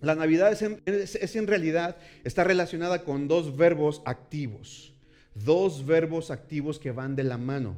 la 0.01 0.15
Navidad 0.15 0.51
es 0.51 1.35
en, 1.35 1.47
realidad, 1.47 1.97
está 2.23 2.43
relacionada 2.43 3.03
con 3.03 3.27
dos 3.27 3.55
verbos 3.55 4.01
activos, 4.05 4.93
dos 5.33 5.85
verbos 5.85 6.29
activos 6.29 6.77
que 6.77 6.91
van 6.91 7.15
de 7.15 7.23
la 7.23 7.37
mano. 7.37 7.75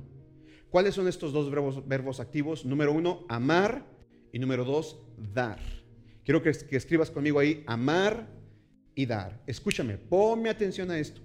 ¿Cuáles 0.70 0.96
son 0.96 1.08
estos 1.08 1.34
dos 1.34 1.50
verbos, 1.50 1.88
verbos 1.88 2.20
activos? 2.20 2.66
Número 2.66 2.92
uno, 2.92 3.26
amar 3.30 3.86
y 4.32 4.40
número 4.40 4.66
dos, 4.66 4.98
dar. 5.34 5.60
Quiero 6.24 6.44
que, 6.44 6.52
que 6.52 6.78
escribas 6.78 7.10
conmigo 7.10 7.40
ahí, 7.40 7.64
amar 7.66 8.28
y 8.94 9.06
dar. 9.06 9.42
Escúchame, 9.48 9.98
ponme 9.98 10.50
atención 10.50 10.92
a 10.92 11.00
esto. 11.00 11.22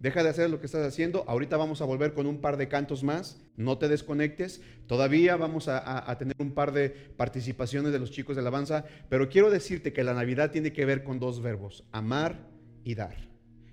Deja 0.00 0.22
de 0.22 0.28
hacer 0.28 0.48
lo 0.48 0.60
que 0.60 0.66
estás 0.66 0.86
haciendo. 0.86 1.24
Ahorita 1.26 1.56
vamos 1.56 1.82
a 1.82 1.84
volver 1.84 2.14
con 2.14 2.26
un 2.26 2.40
par 2.40 2.56
de 2.56 2.68
cantos 2.68 3.02
más. 3.02 3.40
No 3.56 3.78
te 3.78 3.88
desconectes. 3.88 4.62
Todavía 4.86 5.36
vamos 5.36 5.66
a, 5.66 6.16
tener 6.18 6.36
un 6.38 6.52
par 6.52 6.72
de 6.72 6.90
participaciones 6.90 7.92
de 7.92 7.98
los 7.98 8.12
chicos 8.12 8.36
de 8.36 8.42
alabanza. 8.42 8.84
Pero 9.08 9.28
quiero 9.28 9.50
decirte 9.50 9.92
que 9.92 10.04
la 10.04 10.14
Navidad 10.14 10.52
tiene 10.52 10.72
que 10.72 10.84
ver 10.84 11.02
con 11.02 11.18
dos 11.18 11.42
verbos. 11.42 11.84
Amar 11.90 12.46
y 12.84 12.94
dar. 12.94 13.28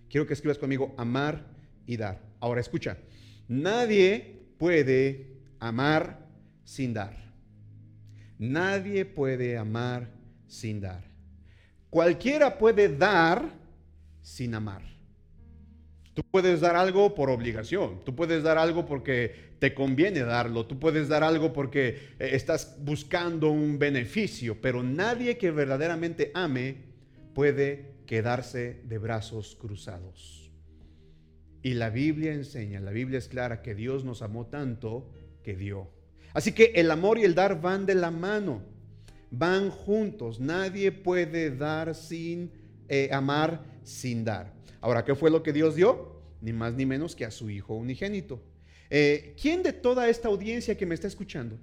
Quiero 0.09 0.25
que 0.25 0.33
escribas 0.33 0.57
conmigo 0.57 0.95
amar 0.97 1.45
y 1.85 1.97
dar. 1.97 2.21
Ahora 2.39 2.61
escucha. 2.61 2.97
Nadie 3.47 4.47
puede 4.57 5.41
amar 5.59 6.25
sin 6.63 6.93
dar. 6.93 7.33
Nadie 8.39 9.05
puede 9.05 9.57
amar 9.57 10.09
sin 10.47 10.81
dar. 10.81 11.03
Cualquiera 11.91 12.57
puede 12.57 12.89
dar 12.89 13.53
sin 14.23 14.55
amar. 14.55 14.94
Tú 16.15 16.23
puedes 16.23 16.61
dar 16.61 16.77
algo 16.77 17.13
por 17.13 17.29
obligación, 17.29 17.99
tú 18.05 18.15
puedes 18.15 18.41
dar 18.41 18.57
algo 18.57 18.85
porque 18.85 19.35
te 19.59 19.73
conviene 19.73 20.21
darlo, 20.21 20.65
tú 20.65 20.79
puedes 20.79 21.09
dar 21.09 21.25
algo 21.25 21.51
porque 21.51 22.13
eh, 22.19 22.29
estás 22.31 22.77
buscando 22.79 23.51
un 23.51 23.77
beneficio, 23.77 24.61
pero 24.61 24.81
nadie 24.81 25.37
que 25.37 25.51
verdaderamente 25.51 26.31
ame 26.33 26.77
puede 27.33 27.97
quedarse 28.05 28.81
de 28.85 28.97
brazos 28.97 29.57
cruzados. 29.59 30.53
Y 31.61 31.73
la 31.73 31.89
Biblia 31.89 32.31
enseña, 32.31 32.79
la 32.79 32.91
Biblia 32.91 33.19
es 33.19 33.27
clara 33.27 33.61
que 33.61 33.75
Dios 33.75 34.05
nos 34.05 34.21
amó 34.21 34.45
tanto 34.45 35.11
que 35.43 35.57
dio. 35.57 35.91
Así 36.33 36.53
que 36.53 36.71
el 36.75 36.91
amor 36.91 37.19
y 37.19 37.25
el 37.25 37.35
dar 37.35 37.59
van 37.59 37.85
de 37.85 37.95
la 37.95 38.11
mano, 38.11 38.61
van 39.31 39.69
juntos. 39.69 40.39
Nadie 40.39 40.93
puede 40.93 41.53
dar 41.53 41.93
sin 41.93 42.51
eh, 42.87 43.09
amar, 43.11 43.65
sin 43.83 44.23
dar. 44.23 44.54
Ahora, 44.85 45.03
¿qué 45.03 45.15
fue 45.15 45.31
lo 45.31 45.41
que 45.41 45.51
Dios 45.51 45.73
dio? 45.73 46.21
Ni 46.41 46.53
más 46.53 46.75
ni 46.75 46.85
menos 46.85 47.15
que 47.15 47.25
a 47.25 47.31
su 47.31 47.49
Hijo 47.49 47.73
unigénito. 47.73 48.39
Eh, 48.91 49.33
¿Quién 49.41 49.63
de 49.63 49.73
toda 49.73 50.07
esta 50.07 50.27
audiencia 50.27 50.77
que 50.77 50.85
me 50.85 50.93
está 50.93 51.07
escuchando? 51.07 51.57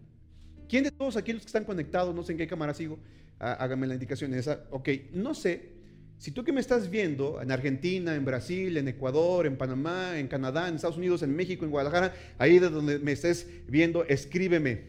¿Quién 0.68 0.82
de 0.82 0.90
todos 0.90 1.16
aquí 1.16 1.32
los 1.32 1.42
que 1.42 1.46
están 1.46 1.64
conectados, 1.64 2.12
no 2.16 2.24
sé 2.24 2.32
en 2.32 2.38
qué 2.38 2.48
cámara 2.48 2.74
sigo, 2.74 2.98
hágame 3.38 3.86
la 3.86 3.94
indicación 3.94 4.34
esa, 4.34 4.64
ok, 4.72 4.88
no 5.12 5.34
sé, 5.34 5.70
si 6.18 6.32
tú 6.32 6.42
que 6.42 6.52
me 6.52 6.60
estás 6.60 6.90
viendo 6.90 7.40
en 7.40 7.52
Argentina, 7.52 8.16
en 8.16 8.24
Brasil, 8.24 8.76
en 8.76 8.88
Ecuador, 8.88 9.46
en 9.46 9.56
Panamá, 9.56 10.18
en 10.18 10.26
Canadá, 10.26 10.66
en 10.66 10.74
Estados 10.74 10.96
Unidos, 10.96 11.22
en 11.22 11.36
México, 11.36 11.64
en 11.64 11.70
Guadalajara, 11.70 12.16
ahí 12.38 12.58
de 12.58 12.70
donde 12.70 12.98
me 12.98 13.12
estés 13.12 13.46
viendo, 13.68 14.02
escríbeme. 14.02 14.82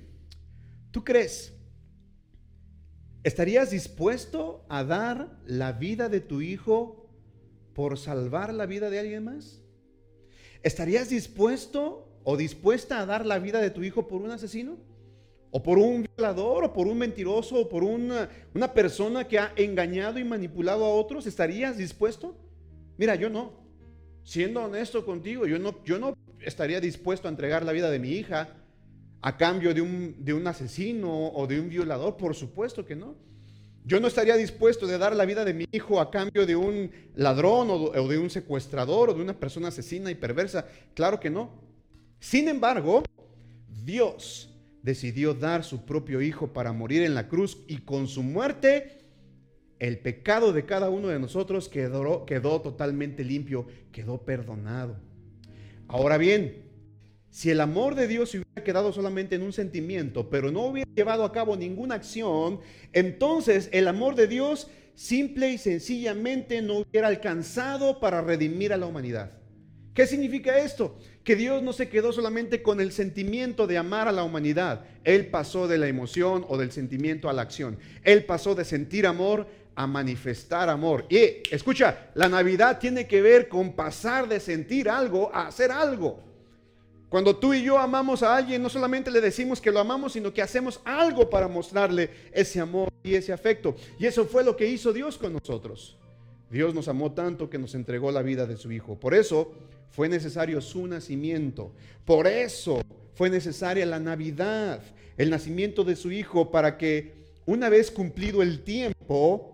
¿Tú 0.90 1.04
crees? 1.04 1.54
¿Estarías 3.24 3.70
dispuesto 3.70 4.66
a 4.70 4.84
dar 4.84 5.40
la 5.46 5.74
vida 5.74 6.10
de 6.10 6.20
tu 6.20 6.42
hijo 6.42 7.03
por 7.74 7.98
salvar 7.98 8.54
la 8.54 8.66
vida 8.66 8.90
de 8.90 9.00
alguien 9.00 9.24
más? 9.24 9.62
¿Estarías 10.62 11.10
dispuesto 11.10 12.08
o 12.24 12.38
dispuesta 12.38 13.00
a 13.00 13.06
dar 13.06 13.26
la 13.26 13.40
vida 13.40 13.60
de 13.60 13.70
tu 13.70 13.84
hijo 13.84 14.08
por 14.08 14.22
un 14.22 14.32
asesino? 14.32 14.78
¿O 15.52 15.62
por 15.62 15.78
un 15.78 16.08
violador? 16.16 16.64
¿O 16.64 16.74
por 16.74 16.88
un 16.88 16.98
mentiroso? 16.98 17.60
¿O 17.60 17.70
por 17.70 17.84
una, 17.84 18.30
una 18.54 18.74
persona 18.74 19.28
que 19.28 19.40
ha 19.40 19.54
engañado 19.56 20.20
y 20.20 20.24
manipulado 20.24 20.86
a 20.86 20.94
otros? 20.94 21.28
¿Estarías 21.28 21.78
dispuesto? 21.78 22.36
Mira, 22.98 23.16
yo 23.16 23.30
no. 23.30 23.54
Siendo 24.24 24.64
honesto 24.64 25.06
contigo, 25.06 25.46
yo 25.46 25.60
no, 25.60 25.84
yo 25.84 26.00
no 26.00 26.16
estaría 26.40 26.80
dispuesto 26.80 27.28
a 27.28 27.32
entregar 27.32 27.66
la 27.66 27.74
vida 27.74 27.92
de 27.92 28.00
mi 28.00 28.12
hija 28.12 28.56
a 29.22 29.38
cambio 29.38 29.74
de 29.74 29.82
un, 29.82 30.24
de 30.24 30.34
un 30.34 30.48
asesino 30.48 31.30
o 31.30 31.46
de 31.46 31.60
un 31.60 31.70
violador. 31.70 32.16
Por 32.18 32.36
supuesto 32.36 32.86
que 32.86 32.96
no. 32.96 33.16
Yo 33.86 34.00
no 34.00 34.08
estaría 34.08 34.38
dispuesto 34.38 34.88
de 34.88 34.98
dar 34.98 35.16
la 35.16 35.26
vida 35.26 35.44
de 35.44 35.54
mi 35.54 35.66
hijo 35.72 36.00
a 36.00 36.10
cambio 36.10 36.46
de 36.46 36.56
un 36.56 36.92
ladrón 37.16 37.68
o 37.70 38.08
de 38.08 38.18
un 38.18 38.30
secuestrador 38.30 39.10
o 39.10 39.14
de 39.14 39.22
una 39.22 39.38
persona 39.38 39.68
asesina 39.68 40.10
y 40.10 40.16
perversa. 40.16 40.68
Claro 40.94 41.20
que 41.20 41.30
no. 41.30 41.52
Sin 42.20 42.48
embargo, 42.48 43.04
Dios 43.84 44.50
decidió 44.82 45.34
dar 45.34 45.64
su 45.64 45.86
propio 45.86 46.22
hijo 46.22 46.54
para 46.54 46.72
morir 46.72 47.04
en 47.04 47.14
la 47.14 47.28
cruz 47.28 47.58
y 47.68 47.80
con 47.80 48.08
su 48.08 48.24
muerte 48.24 49.00
el 49.80 50.00
pecado 50.00 50.54
de 50.54 50.66
cada 50.66 50.90
uno 50.90 51.10
de 51.10 51.20
nosotros 51.20 51.68
quedó, 51.68 52.26
quedó 52.26 52.62
totalmente 52.62 53.26
limpio, 53.26 53.68
quedó 53.92 54.24
perdonado. 54.24 54.96
Ahora 55.90 56.18
bien, 56.18 56.64
si 57.34 57.50
el 57.50 57.62
amor 57.62 57.96
de 57.96 58.08
Dios 58.08 58.30
se 58.30 58.38
hubiera 58.38 58.64
quedado 58.64 58.94
solamente 58.94 59.34
en 59.34 59.42
un 59.42 59.54
sentimiento, 59.54 60.30
pero 60.30 60.52
no 60.52 60.68
hubiera 60.68 60.88
llevado 60.96 61.26
a 61.26 61.32
cabo 61.32 61.58
ninguna 61.58 61.96
acción, 61.96 62.60
entonces 62.94 63.70
el 63.72 63.88
amor 63.88 64.14
de 64.14 64.28
Dios 64.28 64.68
simple 64.94 65.50
y 65.50 65.58
sencillamente 65.58 66.62
no 66.62 66.78
hubiera 66.78 67.08
alcanzado 67.08 68.00
para 68.00 68.22
redimir 68.22 68.72
a 68.72 68.78
la 68.78 68.86
humanidad. 68.86 69.32
¿Qué 69.96 70.06
significa 70.06 70.60
esto? 70.60 71.00
Que 71.24 71.36
Dios 71.36 71.64
no 71.64 71.74
se 71.74 71.90
quedó 71.90 72.14
solamente 72.14 72.62
con 72.62 72.80
el 72.80 72.92
sentimiento 72.92 73.66
de 73.66 73.80
amar 73.80 74.08
a 74.08 74.12
la 74.12 74.24
humanidad. 74.24 74.86
Él 75.04 75.26
pasó 75.26 75.68
de 75.68 75.80
la 75.80 75.88
emoción 75.88 76.46
o 76.48 76.60
del 76.60 76.72
sentimiento 76.72 77.30
a 77.30 77.34
la 77.34 77.42
acción. 77.42 77.80
Él 78.04 78.26
pasó 78.26 78.54
de 78.54 78.64
sentir 78.64 79.08
amor 79.08 79.48
a 79.74 79.88
manifestar 79.88 80.70
amor. 80.70 81.08
Y 81.10 81.42
escucha, 81.50 82.12
la 82.14 82.30
Navidad 82.30 82.78
tiene 82.78 83.08
que 83.08 83.24
ver 83.24 83.48
con 83.50 83.74
pasar 83.74 84.28
de 84.28 84.40
sentir 84.40 84.88
algo 84.88 85.34
a 85.34 85.48
hacer 85.48 85.72
algo. 85.72 86.33
Cuando 87.14 87.36
tú 87.36 87.54
y 87.54 87.62
yo 87.62 87.78
amamos 87.78 88.24
a 88.24 88.36
alguien, 88.36 88.60
no 88.60 88.70
solamente 88.70 89.12
le 89.12 89.22
decimos 89.22 89.62
que 89.62 89.70
lo 89.70 89.80
amamos, 89.80 90.14
sino 90.14 90.34
que 90.34 90.42
hacemos 90.42 90.82
algo 90.84 91.30
para 91.30 91.48
mostrarle 91.48 92.10
ese 92.32 92.60
amor 92.60 92.92
y 93.04 93.14
ese 93.14 93.32
afecto. 93.32 93.76
Y 94.00 94.08
eso 94.08 94.26
fue 94.26 94.44
lo 94.44 94.58
que 94.58 94.68
hizo 94.68 94.92
Dios 94.92 95.20
con 95.20 95.32
nosotros. 95.32 95.96
Dios 96.50 96.74
nos 96.74 96.88
amó 96.88 97.12
tanto 97.12 97.52
que 97.52 97.60
nos 97.60 97.76
entregó 97.76 98.12
la 98.12 98.24
vida 98.24 98.48
de 98.48 98.58
su 98.58 98.72
Hijo. 98.72 99.00
Por 99.00 99.14
eso 99.14 99.52
fue 99.92 100.10
necesario 100.10 100.60
su 100.60 100.88
nacimiento. 100.88 101.72
Por 102.04 102.26
eso 102.26 102.82
fue 103.14 103.30
necesaria 103.30 103.86
la 103.86 104.00
Navidad, 104.00 104.82
el 105.16 105.30
nacimiento 105.30 105.84
de 105.84 105.96
su 105.96 106.12
Hijo, 106.12 106.50
para 106.50 106.80
que 106.80 107.14
una 107.46 107.70
vez 107.70 107.92
cumplido 107.92 108.42
el 108.42 108.64
tiempo, 108.64 109.53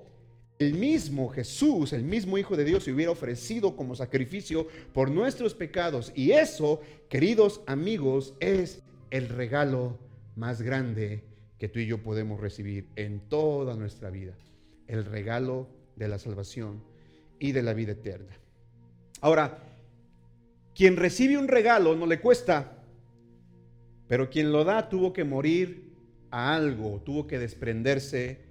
el 0.60 0.74
mismo 0.74 1.30
Jesús, 1.30 1.94
el 1.94 2.04
mismo 2.04 2.38
Hijo 2.38 2.58
de 2.58 2.66
Dios, 2.66 2.84
se 2.84 2.92
hubiera 2.92 3.12
ofrecido 3.12 3.78
como 3.78 3.96
sacrificio 3.96 4.68
por 4.94 5.10
nuestros 5.10 5.56
pecados. 5.56 6.12
Y 6.16 6.32
eso, 6.32 6.82
queridos 7.08 7.62
amigos, 7.66 8.34
es 8.42 8.84
el 9.10 9.30
regalo 9.30 9.98
más 10.36 10.62
grande 10.62 11.24
que 11.58 11.70
tú 11.70 11.80
y 11.80 11.88
yo 11.88 12.04
podemos 12.04 12.42
recibir 12.42 12.88
en 12.98 13.22
toda 13.22 13.76
nuestra 13.76 14.10
vida. 14.10 14.34
El 14.88 15.06
regalo 15.06 15.70
de 15.96 16.10
la 16.10 16.20
salvación 16.20 16.84
y 17.40 17.54
de 17.54 17.64
la 17.64 17.74
vida 17.74 17.94
eterna. 17.94 18.38
Ahora, 19.22 19.60
quien 20.76 20.98
recibe 20.98 21.38
un 21.38 21.48
regalo 21.48 21.96
no 21.96 22.06
le 22.06 22.20
cuesta, 22.20 22.84
pero 24.10 24.30
quien 24.30 24.52
lo 24.52 24.66
da 24.66 24.90
tuvo 24.90 25.14
que 25.14 25.24
morir 25.24 25.94
a 26.32 26.54
algo, 26.54 27.02
tuvo 27.06 27.28
que 27.28 27.40
desprenderse 27.40 28.42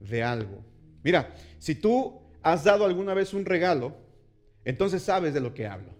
de 0.00 0.22
algo. 0.22 0.64
Mira, 1.02 1.34
si 1.58 1.74
tú 1.74 2.20
has 2.42 2.64
dado 2.64 2.84
alguna 2.84 3.14
vez 3.14 3.34
un 3.34 3.44
regalo, 3.44 3.96
entonces 4.64 5.02
sabes 5.02 5.34
de 5.34 5.40
lo 5.40 5.54
que 5.54 5.66
hablo. 5.66 5.96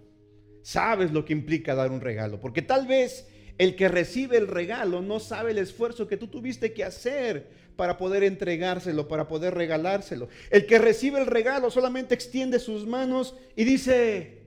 Sabes 0.62 1.12
lo 1.12 1.24
que 1.24 1.32
implica 1.32 1.74
dar 1.74 1.90
un 1.90 2.00
regalo, 2.00 2.40
porque 2.40 2.62
tal 2.62 2.86
vez 2.86 3.26
el 3.58 3.74
que 3.74 3.88
recibe 3.88 4.36
el 4.36 4.46
regalo 4.46 5.02
no 5.02 5.18
sabe 5.18 5.50
el 5.50 5.58
esfuerzo 5.58 6.06
que 6.06 6.16
tú 6.16 6.28
tuviste 6.28 6.72
que 6.72 6.84
hacer 6.84 7.48
para 7.76 7.96
poder 7.96 8.22
entregárselo, 8.24 9.08
para 9.08 9.28
poder 9.28 9.54
regalárselo. 9.54 10.28
El 10.50 10.66
que 10.66 10.78
recibe 10.78 11.20
el 11.20 11.26
regalo 11.26 11.70
solamente 11.70 12.14
extiende 12.14 12.58
sus 12.58 12.86
manos 12.86 13.34
y 13.56 13.64
dice, 13.64 14.42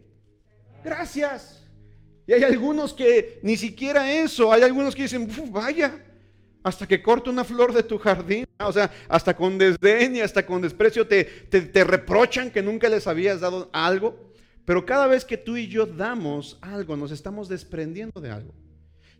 gracias. 0.83 1.63
Y 2.27 2.33
hay 2.33 2.43
algunos 2.43 2.93
que 2.93 3.39
ni 3.41 3.57
siquiera 3.57 4.13
eso, 4.13 4.51
hay 4.53 4.61
algunos 4.61 4.95
que 4.95 5.03
dicen, 5.03 5.29
vaya, 5.51 6.05
hasta 6.63 6.87
que 6.87 7.01
corta 7.01 7.29
una 7.29 7.43
flor 7.43 7.73
de 7.73 7.83
tu 7.83 7.97
jardín, 7.97 8.45
o 8.59 8.71
sea, 8.71 8.91
hasta 9.07 9.35
con 9.35 9.57
desdén 9.57 10.15
y 10.15 10.21
hasta 10.21 10.45
con 10.45 10.61
desprecio 10.61 11.07
te, 11.07 11.23
te, 11.23 11.83
reprochan 11.83 12.51
que 12.51 12.61
nunca 12.61 12.89
les 12.89 13.07
habías 13.07 13.41
dado 13.41 13.69
algo. 13.73 14.31
Pero 14.65 14.85
cada 14.85 15.07
vez 15.07 15.25
que 15.25 15.37
tú 15.37 15.57
y 15.57 15.67
yo 15.67 15.85
damos 15.85 16.59
algo, 16.61 16.95
nos 16.95 17.11
estamos 17.11 17.49
desprendiendo 17.49 18.21
de 18.21 18.29
algo. 18.29 18.53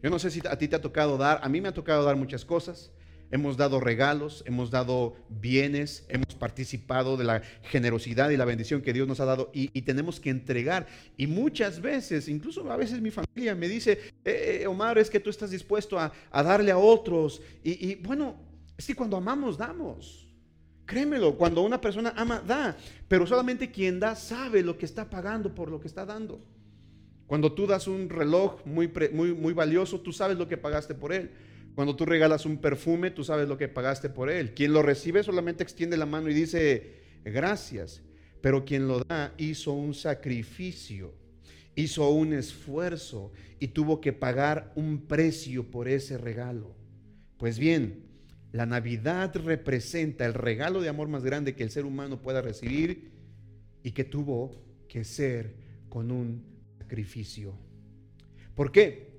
Yo 0.04 0.10
no 0.10 0.20
sé 0.20 0.30
si 0.30 0.42
a 0.48 0.58
ti 0.58 0.68
te 0.68 0.76
ha 0.76 0.82
tocado 0.82 1.18
dar, 1.18 1.40
a 1.44 1.50
mí 1.50 1.62
me 1.62 1.70
ha 1.70 1.74
tocado 1.74 2.04
dar 2.04 2.16
muchas 2.16 2.46
cosas 2.46 2.92
hemos 3.32 3.58
dado 3.58 3.80
regalos, 3.80 4.44
hemos 4.46 4.70
dado 4.70 5.16
bienes, 5.30 6.06
hemos 6.10 6.36
participado 6.36 7.18
de 7.18 7.24
la 7.24 7.42
generosidad 7.64 8.30
y 8.30 8.38
la 8.38 8.46
bendición 8.46 8.82
que 8.82 8.94
Dios 8.94 9.08
nos 9.08 9.20
ha 9.20 9.26
dado 9.26 9.50
y, 9.54 9.70
tenemos 9.82 10.20
que 10.20 10.30
entregar. 10.30 10.86
Y 11.18 11.28
muchas 11.28 11.82
veces, 11.82 12.28
incluso 12.28 12.70
a 12.72 12.78
veces 12.78 13.02
mi 13.02 13.10
familia 13.10 13.56
me 13.56 13.68
dice, 13.68 13.94
eh, 14.24 14.60
eh, 14.62 14.68
Omar, 14.68 14.98
es 14.98 15.10
que 15.10 15.20
tú 15.20 15.30
estás 15.30 15.50
dispuesto 15.50 15.98
a, 15.98 16.12
darle 16.32 16.72
a 16.72 16.78
otros. 16.78 17.42
Y, 17.64 17.96
bueno, 17.96 18.36
es 18.78 18.86
que 18.86 18.96
cuando 18.96 19.18
amamos, 19.18 19.58
damos. 19.58 20.28
Créemelo, 20.86 21.38
cuando 21.38 21.62
una 21.62 21.80
persona 21.80 22.14
ama, 22.16 22.42
da. 22.46 22.78
Pero 23.08 23.26
solamente 23.26 23.72
quien 23.72 24.00
da 24.00 24.16
sabe 24.16 24.62
lo 24.62 24.78
que 24.78 24.86
está 24.86 25.10
pagando 25.10 25.56
por 25.56 25.70
lo 25.70 25.80
que 25.80 25.88
está 25.88 26.06
dando. 26.06 26.42
Cuando 27.28 27.54
tú 27.54 27.66
das 27.66 27.88
un 27.88 28.10
reloj 28.10 28.66
muy, 28.66 28.92
muy, 29.14 29.34
muy 29.34 29.54
valioso, 29.54 30.02
tú 30.02 30.12
sabes 30.12 30.38
lo 30.38 30.50
que 30.50 30.58
pagaste 30.58 30.94
por 30.94 31.14
él. 31.14 31.32
Cuando 31.76 31.96
tú 31.96 32.06
regalas 32.06 32.46
un 32.46 32.58
perfume, 32.58 33.12
tú 33.12 33.24
sabes 33.24 33.48
lo 33.48 33.58
que 33.58 33.68
pagaste 33.68 34.10
por 34.10 34.30
él. 34.30 34.54
Quien 34.54 34.74
lo 34.74 34.82
recibe 34.82 35.24
solamente 35.24 35.64
extiende 35.64 35.98
la 35.98 36.06
mano 36.06 36.30
y 36.30 36.34
dice, 36.34 37.02
gracias. 37.24 38.02
Pero 38.42 38.66
quien 38.66 38.88
lo 38.88 39.04
da 39.04 39.34
hizo 39.38 39.72
un 39.74 39.94
sacrificio, 39.94 41.14
hizo 41.76 42.10
un 42.10 42.34
esfuerzo 42.34 43.32
y 43.60 43.70
tuvo 43.70 44.02
que 44.02 44.14
pagar 44.14 44.74
un 44.76 45.08
precio 45.08 45.70
por 45.70 45.88
ese 45.88 46.18
regalo. 46.18 46.76
Pues 47.38 47.60
bien, 47.60 48.04
la 48.52 48.66
Navidad 48.66 49.34
representa 49.36 50.26
el 50.26 50.34
regalo 50.34 50.82
de 50.82 50.90
amor 50.90 51.08
más 51.08 51.24
grande 51.24 51.56
que 51.56 51.64
el 51.64 51.72
ser 51.72 51.86
humano 51.86 52.22
pueda 52.22 52.42
recibir 52.42 53.12
y 53.84 53.92
que 53.92 54.04
tuvo 54.04 54.52
que 54.90 55.04
ser 55.04 55.56
con 55.88 56.12
un 56.12 56.44
sacrificio. 56.80 57.54
¿Por 58.56 58.72
qué? 58.72 59.12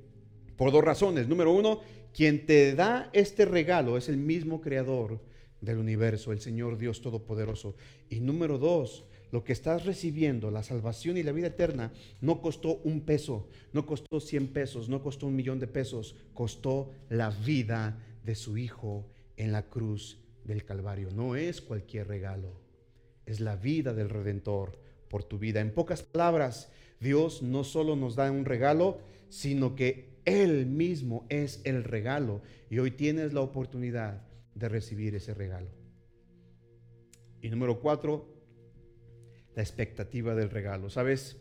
Por 0.57 0.71
dos 0.71 0.85
razones. 0.85 1.29
Número 1.29 1.53
uno, 1.53 1.81
quien 2.15 2.47
te 2.47 2.75
da 2.75 3.11
este 3.13 3.45
regalo 3.45 3.97
es 3.97 4.09
el 4.09 4.17
mismo 4.17 4.61
creador 4.61 5.21
del 5.61 5.79
universo, 5.79 6.33
el 6.33 6.41
Señor 6.41 6.77
Dios 6.77 7.01
Todopoderoso. 7.01 7.77
Y 8.11 8.21
número 8.21 8.59
dos, 8.59 9.05
lo 9.31 9.45
que 9.45 9.53
estás 9.53 9.87
recibiendo, 9.87 10.51
la 10.51 10.63
salvación 10.63 11.17
y 11.17 11.23
la 11.23 11.33
vida 11.33 11.47
eterna, 11.49 11.93
no 12.21 12.43
costó 12.43 12.81
un 12.85 13.01
peso, 13.01 13.49
no 13.73 13.87
costó 13.87 14.21
cien 14.21 14.49
pesos, 14.49 14.89
no 14.89 15.03
costó 15.03 15.27
un 15.27 15.37
millón 15.37 15.59
de 15.59 15.69
pesos, 15.69 16.17
costó 16.35 16.91
la 17.09 17.31
vida 17.31 17.99
de 18.25 18.35
su 18.35 18.59
Hijo 18.59 19.07
en 19.37 19.53
la 19.53 19.69
cruz 19.69 20.19
del 20.45 20.65
Calvario. 20.65 21.11
No 21.11 21.37
es 21.37 21.63
cualquier 21.63 22.09
regalo, 22.09 22.61
es 23.25 23.41
la 23.41 23.57
vida 23.57 23.95
del 23.95 24.11
Redentor 24.11 24.82
por 25.13 25.25
tu 25.25 25.39
vida. 25.39 25.61
En 25.61 25.75
pocas 25.75 26.03
palabras, 26.03 26.73
Dios 26.99 27.43
no 27.43 27.65
solo 27.65 27.97
nos 27.97 28.17
da 28.17 28.31
un 28.31 28.47
regalo, 28.47 28.99
sino 29.29 29.77
que 29.77 30.09
él 30.25 30.65
mismo 30.65 31.27
es 31.29 31.61
el 31.65 31.85
regalo 31.85 32.41
y 32.71 32.79
hoy 32.79 32.93
tienes 32.93 33.35
la 33.35 33.43
oportunidad 33.43 34.23
de 34.55 34.69
recibir 34.71 35.15
ese 35.15 35.35
regalo. 35.35 35.69
Y 37.43 37.51
número 37.51 37.79
cuatro, 37.81 38.27
la 39.55 39.63
expectativa 39.63 40.35
del 40.35 40.49
regalo. 40.49 40.89
¿Sabes? 40.89 41.37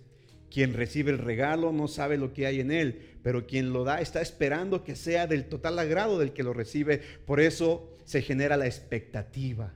Quien 0.49 0.73
recibe 0.73 1.11
el 1.11 1.19
regalo 1.19 1.71
no 1.71 1.87
sabe 1.87 2.17
lo 2.17 2.33
que 2.33 2.47
hay 2.47 2.59
en 2.59 2.71
él, 2.71 3.19
pero 3.23 3.47
quien 3.47 3.71
lo 3.71 3.85
da 3.85 4.01
está 4.01 4.19
esperando 4.19 4.83
que 4.83 4.97
sea 4.97 5.27
del 5.27 5.45
total 5.45 5.79
agrado 5.79 6.19
del 6.19 6.33
que 6.33 6.43
lo 6.43 6.51
recibe. 6.51 7.01
Por 7.25 7.39
eso 7.39 7.95
se 8.03 8.21
genera 8.21 8.57
la 8.57 8.65
expectativa. 8.65 9.73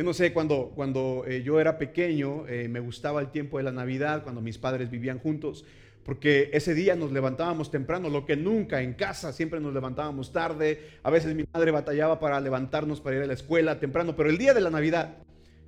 Yo 0.00 0.04
no 0.04 0.14
sé, 0.14 0.32
cuando, 0.32 0.72
cuando 0.74 1.24
eh, 1.26 1.42
yo 1.42 1.60
era 1.60 1.76
pequeño, 1.76 2.48
eh, 2.48 2.68
me 2.68 2.80
gustaba 2.80 3.20
el 3.20 3.30
tiempo 3.30 3.58
de 3.58 3.64
la 3.64 3.70
Navidad, 3.70 4.22
cuando 4.22 4.40
mis 4.40 4.56
padres 4.56 4.90
vivían 4.90 5.18
juntos 5.18 5.66
porque 6.06 6.48
ese 6.54 6.72
día 6.72 6.96
nos 6.96 7.12
levantábamos 7.12 7.70
temprano, 7.70 8.08
lo 8.08 8.24
que 8.24 8.34
nunca 8.34 8.80
en 8.80 8.94
casa, 8.94 9.34
siempre 9.34 9.60
nos 9.60 9.74
levantábamos 9.74 10.32
tarde, 10.32 10.80
a 11.02 11.10
veces 11.10 11.34
mi 11.34 11.44
madre 11.52 11.70
batallaba 11.70 12.18
para 12.18 12.40
levantarnos 12.40 13.02
para 13.02 13.16
ir 13.16 13.22
a 13.24 13.26
la 13.26 13.34
escuela 13.34 13.78
temprano, 13.78 14.16
pero 14.16 14.30
el 14.30 14.38
día 14.38 14.54
de 14.54 14.62
la 14.62 14.70
Navidad 14.70 15.18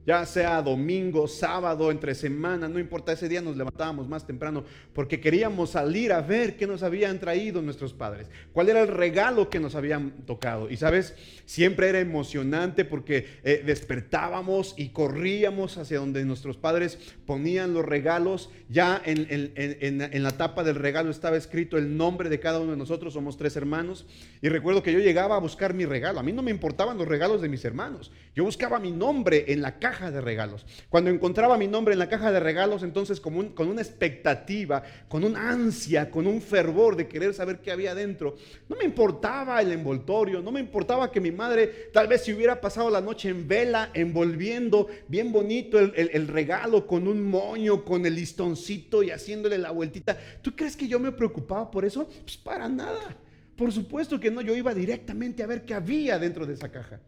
ya 0.06 0.24
sea 0.26 0.60
domingo, 0.62 1.28
sábado, 1.28 1.90
entre 1.90 2.14
semana, 2.14 2.68
no 2.68 2.78
importa, 2.78 3.12
ese 3.12 3.28
día 3.28 3.40
nos 3.40 3.56
levantábamos 3.56 4.08
más 4.08 4.26
temprano 4.26 4.64
porque 4.92 5.20
queríamos 5.20 5.70
salir 5.70 6.12
a 6.12 6.20
ver 6.20 6.56
qué 6.56 6.66
nos 6.66 6.82
habían 6.82 7.18
traído 7.18 7.62
nuestros 7.62 7.92
padres, 7.92 8.28
cuál 8.52 8.68
era 8.68 8.80
el 8.80 8.88
regalo 8.88 9.48
que 9.48 9.60
nos 9.60 9.74
habían 9.74 10.10
tocado. 10.26 10.70
Y 10.70 10.76
sabes, 10.76 11.14
siempre 11.44 11.88
era 11.88 12.00
emocionante 12.00 12.84
porque 12.84 13.26
eh, 13.44 13.62
despertábamos 13.64 14.74
y 14.76 14.88
corríamos 14.88 15.78
hacia 15.78 15.98
donde 15.98 16.24
nuestros 16.24 16.56
padres 16.56 16.98
ponían 17.26 17.74
los 17.74 17.84
regalos. 17.84 18.50
Ya 18.68 19.00
en, 19.04 19.26
en 19.28 20.22
la 20.22 20.30
tapa 20.32 20.64
del 20.64 20.76
regalo 20.76 21.10
estaba 21.10 21.36
escrito 21.36 21.78
el 21.78 21.96
nombre 21.96 22.28
de 22.28 22.40
cada 22.40 22.60
uno 22.60 22.72
de 22.72 22.76
nosotros, 22.76 23.14
somos 23.14 23.36
tres 23.36 23.56
hermanos. 23.56 24.06
Y 24.40 24.48
recuerdo 24.48 24.82
que 24.82 24.92
yo 24.92 24.98
llegaba 24.98 25.36
a 25.36 25.40
buscar 25.40 25.74
mi 25.74 25.84
regalo, 25.84 26.18
a 26.18 26.22
mí 26.22 26.32
no 26.32 26.42
me 26.42 26.50
importaban 26.50 26.98
los 26.98 27.06
regalos 27.06 27.40
de 27.40 27.48
mis 27.48 27.64
hermanos, 27.64 28.10
yo 28.34 28.44
buscaba 28.44 28.78
mi 28.78 28.90
nombre 28.90 29.44
en 29.48 29.62
la 29.62 29.78
caja 29.92 30.10
de 30.10 30.22
regalos. 30.22 30.64
Cuando 30.88 31.10
encontraba 31.10 31.58
mi 31.58 31.68
nombre 31.68 31.92
en 31.92 31.98
la 31.98 32.08
caja 32.08 32.32
de 32.32 32.40
regalos, 32.40 32.82
entonces 32.82 33.20
con, 33.20 33.50
con 33.50 33.68
una 33.68 33.82
expectativa, 33.82 34.82
con 35.06 35.22
una 35.22 35.50
ansia, 35.50 36.10
con 36.10 36.26
un 36.26 36.40
fervor 36.40 36.96
de 36.96 37.08
querer 37.08 37.34
saber 37.34 37.58
qué 37.60 37.70
había 37.70 37.94
dentro, 37.94 38.36
no 38.70 38.76
me 38.76 38.86
importaba 38.86 39.60
el 39.60 39.70
envoltorio, 39.70 40.40
no 40.40 40.50
me 40.50 40.60
importaba 40.60 41.12
que 41.12 41.20
mi 41.20 41.30
madre 41.30 41.90
tal 41.92 42.08
vez 42.08 42.22
si 42.22 42.32
hubiera 42.32 42.58
pasado 42.58 42.88
la 42.88 43.02
noche 43.02 43.28
en 43.28 43.46
vela, 43.46 43.90
envolviendo 43.92 44.88
bien 45.08 45.30
bonito 45.30 45.78
el, 45.78 45.92
el 45.94 46.26
regalo 46.26 46.86
con 46.86 47.06
un 47.06 47.22
moño, 47.22 47.84
con 47.84 48.06
el 48.06 48.14
listoncito 48.14 49.02
y 49.02 49.10
haciéndole 49.10 49.58
la 49.58 49.72
vueltita. 49.72 50.16
¿Tú 50.40 50.56
crees 50.56 50.74
que 50.74 50.88
yo 50.88 50.98
me 51.00 51.12
preocupaba 51.12 51.70
por 51.70 51.84
eso? 51.84 52.08
Pues 52.24 52.38
para 52.38 52.66
nada. 52.66 53.14
Por 53.56 53.70
supuesto 53.70 54.18
que 54.18 54.30
no, 54.30 54.40
yo 54.40 54.56
iba 54.56 54.72
directamente 54.72 55.42
a 55.42 55.46
ver 55.46 55.66
qué 55.66 55.74
había 55.74 56.18
dentro 56.18 56.46
de 56.46 56.54
esa 56.54 56.70
caja. 56.70 56.98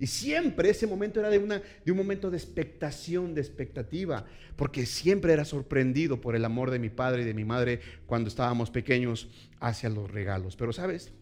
Y 0.00 0.06
siempre 0.06 0.70
ese 0.70 0.86
momento 0.86 1.20
era 1.20 1.28
de, 1.28 1.38
una, 1.38 1.62
de 1.84 1.92
un 1.92 1.98
momento 1.98 2.30
de 2.30 2.38
expectación, 2.38 3.34
de 3.34 3.42
expectativa, 3.42 4.24
porque 4.56 4.86
siempre 4.86 5.34
era 5.34 5.44
sorprendido 5.44 6.22
por 6.22 6.34
el 6.34 6.46
amor 6.46 6.70
de 6.70 6.78
mi 6.78 6.88
padre 6.88 7.20
y 7.20 7.26
de 7.26 7.34
mi 7.34 7.44
madre 7.44 7.80
cuando 8.06 8.28
estábamos 8.28 8.70
pequeños 8.70 9.28
hacia 9.60 9.90
los 9.90 10.10
regalos. 10.10 10.56
Pero 10.56 10.72
sabes, 10.72 11.12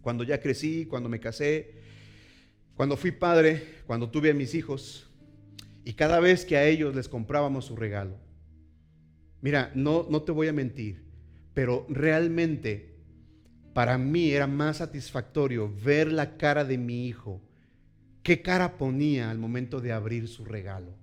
cuando 0.00 0.24
ya 0.24 0.40
crecí, 0.40 0.84
cuando 0.84 1.08
me 1.08 1.20
casé, 1.20 1.74
cuando 2.74 2.96
fui 2.96 3.12
padre, 3.12 3.62
cuando 3.86 4.10
tuve 4.10 4.32
a 4.32 4.34
mis 4.34 4.56
hijos, 4.56 5.08
y 5.84 5.92
cada 5.92 6.18
vez 6.18 6.44
que 6.44 6.56
a 6.56 6.66
ellos 6.66 6.96
les 6.96 7.08
comprábamos 7.08 7.66
su 7.66 7.76
regalo, 7.76 8.18
mira, 9.40 9.70
no, 9.76 10.08
no 10.10 10.22
te 10.22 10.32
voy 10.32 10.48
a 10.48 10.52
mentir, 10.52 11.04
pero 11.54 11.86
realmente 11.88 12.96
para 13.74 13.96
mí 13.96 14.32
era 14.32 14.48
más 14.48 14.78
satisfactorio 14.78 15.72
ver 15.84 16.10
la 16.10 16.36
cara 16.36 16.64
de 16.64 16.78
mi 16.78 17.06
hijo 17.06 17.40
qué 18.22 18.42
cara 18.42 18.76
ponía 18.76 19.30
al 19.30 19.38
momento 19.38 19.80
de 19.80 19.92
abrir 19.92 20.28
su 20.28 20.44
regalo. 20.44 20.94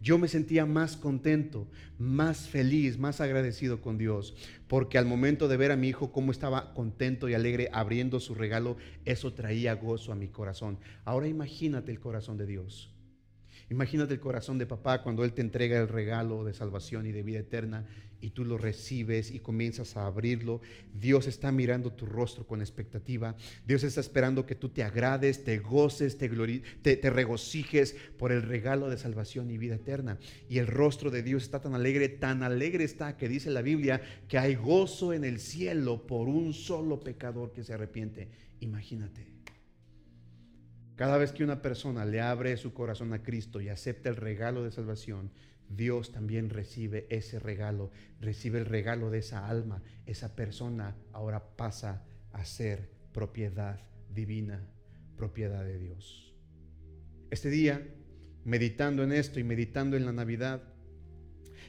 Yo 0.00 0.16
me 0.16 0.28
sentía 0.28 0.64
más 0.64 0.96
contento, 0.96 1.66
más 1.98 2.48
feliz, 2.48 2.98
más 2.98 3.20
agradecido 3.20 3.80
con 3.80 3.98
Dios, 3.98 4.36
porque 4.68 4.96
al 4.96 5.06
momento 5.06 5.48
de 5.48 5.56
ver 5.56 5.72
a 5.72 5.76
mi 5.76 5.88
hijo 5.88 6.12
cómo 6.12 6.30
estaba 6.30 6.72
contento 6.72 7.28
y 7.28 7.34
alegre 7.34 7.68
abriendo 7.72 8.20
su 8.20 8.34
regalo, 8.34 8.76
eso 9.04 9.32
traía 9.32 9.74
gozo 9.74 10.12
a 10.12 10.14
mi 10.14 10.28
corazón. 10.28 10.78
Ahora 11.04 11.26
imagínate 11.26 11.90
el 11.90 11.98
corazón 11.98 12.38
de 12.38 12.46
Dios. 12.46 12.94
Imagínate 13.70 14.14
el 14.14 14.20
corazón 14.20 14.58
de 14.58 14.66
papá 14.66 15.02
cuando 15.02 15.24
él 15.24 15.32
te 15.34 15.42
entrega 15.42 15.78
el 15.78 15.88
regalo 15.88 16.44
de 16.44 16.54
salvación 16.54 17.06
y 17.06 17.12
de 17.12 17.22
vida 17.22 17.40
eterna 17.40 17.86
y 18.20 18.30
tú 18.30 18.44
lo 18.44 18.58
recibes 18.58 19.30
y 19.30 19.40
comienzas 19.40 19.96
a 19.96 20.06
abrirlo. 20.06 20.60
Dios 20.94 21.26
está 21.26 21.52
mirando 21.52 21.92
tu 21.92 22.06
rostro 22.06 22.46
con 22.46 22.60
expectativa. 22.60 23.36
Dios 23.66 23.84
está 23.84 24.00
esperando 24.00 24.46
que 24.46 24.54
tú 24.54 24.70
te 24.70 24.82
agrades, 24.82 25.44
te 25.44 25.58
goces, 25.58 26.18
te, 26.18 26.28
te, 26.96 27.10
regocijes 27.10 27.94
por 28.16 28.32
el 28.32 28.42
regalo 28.42 28.88
de 28.88 28.98
salvación 28.98 29.50
y 29.50 29.58
vida 29.58 29.76
eterna. 29.76 30.18
Y 30.48 30.58
el 30.58 30.66
rostro 30.66 31.10
de 31.10 31.22
Dios 31.22 31.42
está 31.44 31.60
tan 31.60 31.74
alegre, 31.74 32.08
tan 32.08 32.42
alegre 32.42 32.84
está 32.84 33.16
que 33.16 33.28
dice 33.28 33.50
la 33.50 33.62
Biblia 33.62 34.00
que 34.28 34.38
hay 34.38 34.54
gozo 34.54 35.12
en 35.12 35.24
el 35.24 35.38
cielo 35.38 36.06
por 36.06 36.28
un 36.28 36.54
solo 36.54 37.00
pecador 37.00 37.52
que 37.52 37.64
se 37.64 37.74
arrepiente. 37.74 38.28
Imagínate. 38.60 39.26
Cada 40.98 41.16
vez 41.16 41.30
que 41.30 41.44
una 41.44 41.62
persona 41.62 42.04
le 42.04 42.20
abre 42.20 42.56
su 42.56 42.74
corazón 42.74 43.12
a 43.12 43.22
Cristo 43.22 43.60
y 43.60 43.68
acepta 43.68 44.08
el 44.08 44.16
regalo 44.16 44.64
de 44.64 44.72
salvación, 44.72 45.30
Dios 45.68 46.10
también 46.10 46.50
recibe 46.50 47.06
ese 47.08 47.38
regalo, 47.38 47.92
recibe 48.20 48.58
el 48.58 48.64
regalo 48.64 49.08
de 49.08 49.18
esa 49.18 49.46
alma. 49.48 49.80
Esa 50.06 50.34
persona 50.34 50.96
ahora 51.12 51.54
pasa 51.54 52.04
a 52.32 52.44
ser 52.44 52.90
propiedad 53.12 53.78
divina, 54.12 54.66
propiedad 55.16 55.64
de 55.64 55.78
Dios. 55.78 56.34
Este 57.30 57.48
día, 57.48 57.80
meditando 58.44 59.04
en 59.04 59.12
esto 59.12 59.38
y 59.38 59.44
meditando 59.44 59.96
en 59.96 60.04
la 60.04 60.12
Navidad, 60.12 60.64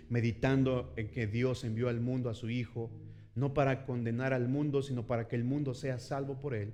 meditando 0.09 0.91
en 0.97 1.11
que 1.11 1.27
Dios 1.27 1.63
envió 1.63 1.89
al 1.89 2.01
mundo 2.01 2.31
a 2.31 2.33
su 2.33 2.49
Hijo, 2.49 2.89
no 3.35 3.53
para 3.53 3.85
condenar 3.85 4.33
al 4.33 4.49
mundo, 4.49 4.81
sino 4.81 5.05
para 5.05 5.27
que 5.27 5.35
el 5.35 5.43
mundo 5.43 5.75
sea 5.75 5.99
salvo 5.99 6.41
por 6.41 6.55
Él, 6.55 6.73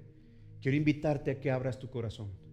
quiero 0.62 0.78
invitarte 0.78 1.32
a 1.32 1.40
que 1.42 1.52
abras 1.52 1.80
tu 1.80 1.90
corazón 1.90 2.45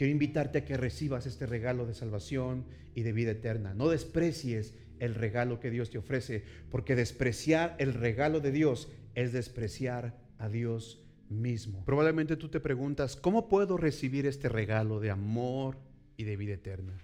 quiero 0.00 0.12
invitarte 0.12 0.60
a 0.60 0.64
que 0.64 0.78
recibas 0.78 1.26
este 1.26 1.44
regalo 1.44 1.84
de 1.84 1.92
salvación 1.92 2.64
y 2.94 3.02
de 3.02 3.12
vida 3.12 3.32
eterna. 3.32 3.74
No 3.74 3.90
desprecies 3.90 4.72
el 4.98 5.14
regalo 5.14 5.60
que 5.60 5.70
Dios 5.70 5.90
te 5.90 5.98
ofrece, 5.98 6.42
porque 6.70 6.96
despreciar 6.96 7.76
el 7.78 7.92
regalo 7.92 8.40
de 8.40 8.50
Dios 8.50 8.88
es 9.14 9.34
despreciar 9.34 10.18
a 10.38 10.48
Dios 10.48 11.04
mismo. 11.28 11.84
Probablemente 11.84 12.38
tú 12.38 12.48
te 12.48 12.60
preguntas, 12.60 13.14
¿cómo 13.14 13.46
puedo 13.50 13.76
recibir 13.76 14.24
este 14.24 14.48
regalo 14.48 15.00
de 15.00 15.10
amor 15.10 15.76
y 16.16 16.24
de 16.24 16.38
vida 16.38 16.54
eterna? 16.54 16.96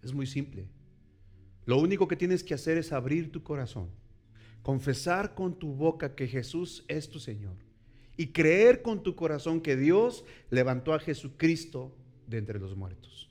Es 0.00 0.12
muy 0.12 0.28
simple. 0.28 0.68
Lo 1.66 1.80
único 1.80 2.06
que 2.06 2.14
tienes 2.14 2.44
que 2.44 2.54
hacer 2.54 2.78
es 2.78 2.92
abrir 2.92 3.32
tu 3.32 3.42
corazón, 3.42 3.90
confesar 4.62 5.34
con 5.34 5.58
tu 5.58 5.74
boca 5.74 6.14
que 6.14 6.28
Jesús 6.28 6.84
es 6.86 7.08
tu 7.08 7.18
Señor 7.18 7.67
y 8.18 8.32
creer 8.32 8.82
con 8.82 9.04
tu 9.04 9.14
corazón 9.14 9.60
que 9.60 9.76
Dios 9.76 10.24
levantó 10.50 10.92
a 10.92 10.98
Jesucristo 10.98 11.96
de 12.26 12.38
entre 12.38 12.58
los 12.58 12.76
muertos. 12.76 13.30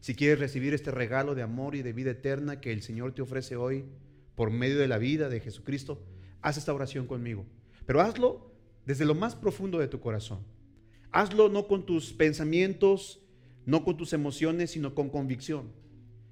Si 0.00 0.14
quieres 0.14 0.38
recibir 0.38 0.72
este 0.72 0.90
regalo 0.90 1.34
de 1.34 1.42
amor 1.42 1.74
y 1.74 1.82
de 1.82 1.92
vida 1.92 2.12
eterna 2.12 2.58
que 2.58 2.72
el 2.72 2.80
Señor 2.80 3.14
te 3.14 3.20
ofrece 3.20 3.54
hoy 3.54 3.84
por 4.34 4.50
medio 4.50 4.78
de 4.78 4.88
la 4.88 4.96
vida 4.96 5.28
de 5.28 5.40
Jesucristo, 5.40 6.02
haz 6.40 6.56
esta 6.56 6.72
oración 6.72 7.06
conmigo. 7.06 7.44
Pero 7.84 8.00
hazlo 8.00 8.50
desde 8.86 9.04
lo 9.04 9.14
más 9.14 9.36
profundo 9.36 9.78
de 9.78 9.88
tu 9.88 10.00
corazón. 10.00 10.40
Hazlo 11.12 11.50
no 11.50 11.68
con 11.68 11.84
tus 11.84 12.14
pensamientos, 12.14 13.20
no 13.66 13.84
con 13.84 13.98
tus 13.98 14.14
emociones, 14.14 14.70
sino 14.70 14.94
con 14.94 15.10
convicción, 15.10 15.70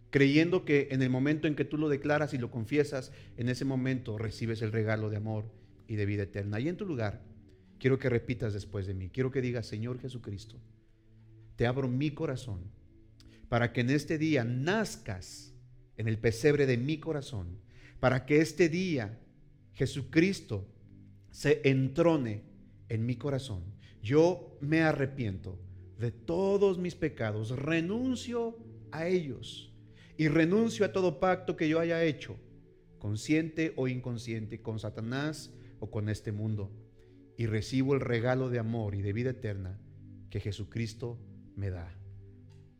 creyendo 0.08 0.64
que 0.64 0.88
en 0.92 1.02
el 1.02 1.10
momento 1.10 1.46
en 1.46 1.56
que 1.56 1.66
tú 1.66 1.76
lo 1.76 1.90
declaras 1.90 2.32
y 2.32 2.38
lo 2.38 2.50
confiesas, 2.50 3.12
en 3.36 3.50
ese 3.50 3.66
momento 3.66 4.16
recibes 4.16 4.62
el 4.62 4.72
regalo 4.72 5.10
de 5.10 5.18
amor 5.18 5.44
y 5.88 5.96
de 5.96 6.06
vida 6.06 6.22
eterna. 6.22 6.58
Y 6.58 6.68
en 6.68 6.78
tu 6.78 6.86
lugar, 6.86 7.31
Quiero 7.82 7.98
que 7.98 8.08
repitas 8.08 8.52
después 8.52 8.86
de 8.86 8.94
mí. 8.94 9.10
Quiero 9.10 9.32
que 9.32 9.42
digas, 9.42 9.66
Señor 9.66 9.98
Jesucristo, 9.98 10.56
te 11.56 11.66
abro 11.66 11.88
mi 11.88 12.12
corazón 12.12 12.60
para 13.48 13.72
que 13.72 13.80
en 13.80 13.90
este 13.90 14.18
día 14.18 14.44
nazcas 14.44 15.52
en 15.96 16.06
el 16.06 16.16
pesebre 16.16 16.66
de 16.66 16.76
mi 16.76 16.98
corazón, 16.98 17.58
para 17.98 18.24
que 18.24 18.40
este 18.40 18.68
día 18.68 19.18
Jesucristo 19.72 20.64
se 21.32 21.60
entrone 21.68 22.44
en 22.88 23.04
mi 23.04 23.16
corazón. 23.16 23.64
Yo 24.00 24.56
me 24.60 24.82
arrepiento 24.82 25.58
de 25.98 26.12
todos 26.12 26.78
mis 26.78 26.94
pecados, 26.94 27.50
renuncio 27.50 28.58
a 28.92 29.08
ellos 29.08 29.74
y 30.16 30.28
renuncio 30.28 30.86
a 30.86 30.92
todo 30.92 31.18
pacto 31.18 31.56
que 31.56 31.68
yo 31.68 31.80
haya 31.80 32.04
hecho, 32.04 32.36
consciente 33.00 33.72
o 33.74 33.88
inconsciente, 33.88 34.62
con 34.62 34.78
Satanás 34.78 35.52
o 35.80 35.90
con 35.90 36.08
este 36.08 36.30
mundo 36.30 36.70
y 37.42 37.46
recibo 37.46 37.94
el 37.94 38.00
regalo 38.00 38.50
de 38.50 38.60
amor 38.60 38.94
y 38.94 39.02
de 39.02 39.12
vida 39.12 39.30
eterna 39.30 39.76
que 40.30 40.38
Jesucristo 40.38 41.18
me 41.56 41.70
da. 41.70 41.92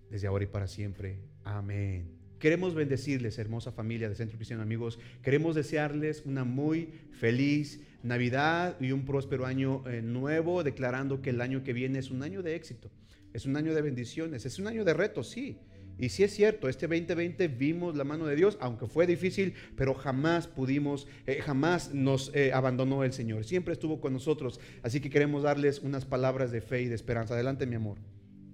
Desde 0.09 0.29
ahora 0.29 0.45
y 0.45 0.47
para 0.47 0.69
siempre. 0.69 1.19
Amén. 1.43 2.13
Queremos 2.39 2.73
bendecirles, 2.73 3.41
hermosa 3.41 3.73
familia 3.73 4.09
de 4.09 4.15
Centro 4.15 4.37
Cristiano 4.37 4.63
Amigos. 4.63 5.01
Queremos 5.21 5.57
desearles 5.57 6.23
una 6.27 6.45
muy 6.45 6.93
feliz 7.11 7.81
Navidad 8.05 8.77
y 8.81 8.93
un 8.93 9.05
próspero 9.05 9.47
año 9.47 9.83
eh, 9.89 10.01
nuevo, 10.01 10.63
declarando 10.63 11.23
que 11.23 11.31
el 11.31 11.41
año 11.41 11.65
que 11.65 11.73
viene 11.73 11.99
es 11.99 12.13
un 12.13 12.23
año 12.23 12.41
de 12.45 12.55
éxito, 12.55 12.89
es 13.33 13.47
un 13.47 13.57
año 13.57 13.75
de 13.75 13.83
bendiciones, 13.83 14.47
es 14.47 14.61
un 14.61 14.69
año 14.69 14.85
de 14.85 14.95
retos, 14.95 15.29
sí, 15.29 15.59
y 15.99 16.09
sí 16.09 16.25
es 16.25 16.35
cierto, 16.35 16.69
este 16.69 16.87
2020 16.87 17.49
vimos 17.49 17.97
la 17.97 18.05
mano 18.05 18.27
de 18.27 18.37
Dios, 18.37 18.59
aunque 18.61 18.87
fue 18.87 19.07
difícil, 19.07 19.55
pero 19.77 19.95
jamás 19.95 20.47
pudimos, 20.47 21.07
eh, 21.27 21.41
jamás 21.41 21.95
nos 21.95 22.35
eh, 22.35 22.53
abandonó 22.53 23.05
el 23.05 23.13
Señor. 23.13 23.45
Siempre 23.45 23.73
estuvo 23.73 24.01
con 24.01 24.13
nosotros. 24.13 24.61
Así 24.83 25.01
que 25.01 25.11
queremos 25.11 25.43
darles 25.43 25.81
unas 25.81 26.05
palabras 26.05 26.51
de 26.51 26.61
fe 26.61 26.83
y 26.83 26.87
de 26.87 26.95
esperanza. 26.95 27.35
Adelante, 27.35 27.67
mi 27.67 27.77
amor. 27.77 27.99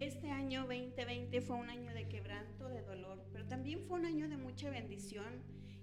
Este 0.01 0.31
año 0.31 0.67
2020 0.67 1.41
fue 1.41 1.57
un 1.57 1.71
año 1.71 1.93
de 1.95 2.09
quebranto, 2.09 2.69
de 2.69 2.83
dolor, 2.83 3.25
pero 3.33 3.47
también 3.47 3.81
fue 3.87 3.99
un 3.99 4.07
año 4.07 4.29
de 4.29 4.37
mucha 4.37 4.71
bendición. 4.71 5.27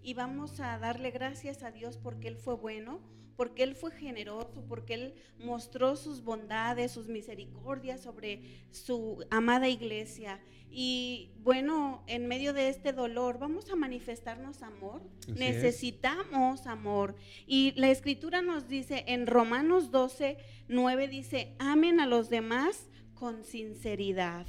Y 0.05 0.13
vamos 0.13 0.59
a 0.59 0.77
darle 0.77 1.09
gracias 1.09 1.63
a 1.63 1.71
Dios 1.71 1.97
porque 1.97 2.27
Él 2.27 2.37
fue 2.37 2.53
bueno, 2.53 2.99
porque 3.35 3.63
Él 3.63 3.73
fue 3.73 3.89
generoso, 3.89 4.63
porque 4.69 4.93
Él 4.93 5.13
mostró 5.39 5.95
sus 5.95 6.23
bondades, 6.23 6.91
sus 6.91 7.07
misericordias 7.07 8.01
sobre 8.01 8.43
su 8.69 9.25
amada 9.31 9.67
iglesia. 9.67 10.39
Y 10.69 11.31
bueno, 11.39 12.03
en 12.05 12.27
medio 12.27 12.53
de 12.53 12.69
este 12.69 12.93
dolor, 12.93 13.39
vamos 13.39 13.71
a 13.71 13.75
manifestarnos 13.75 14.61
amor. 14.61 15.01
Necesitamos 15.27 16.67
amor. 16.67 17.15
Y 17.47 17.73
la 17.75 17.89
escritura 17.89 18.43
nos 18.43 18.67
dice 18.67 19.05
en 19.07 19.25
Romanos 19.25 19.89
12, 19.89 20.37
9 20.67 21.07
dice, 21.07 21.55
amen 21.57 21.99
a 21.99 22.05
los 22.05 22.29
demás 22.29 22.89
con 23.15 23.43
sinceridad. 23.43 24.45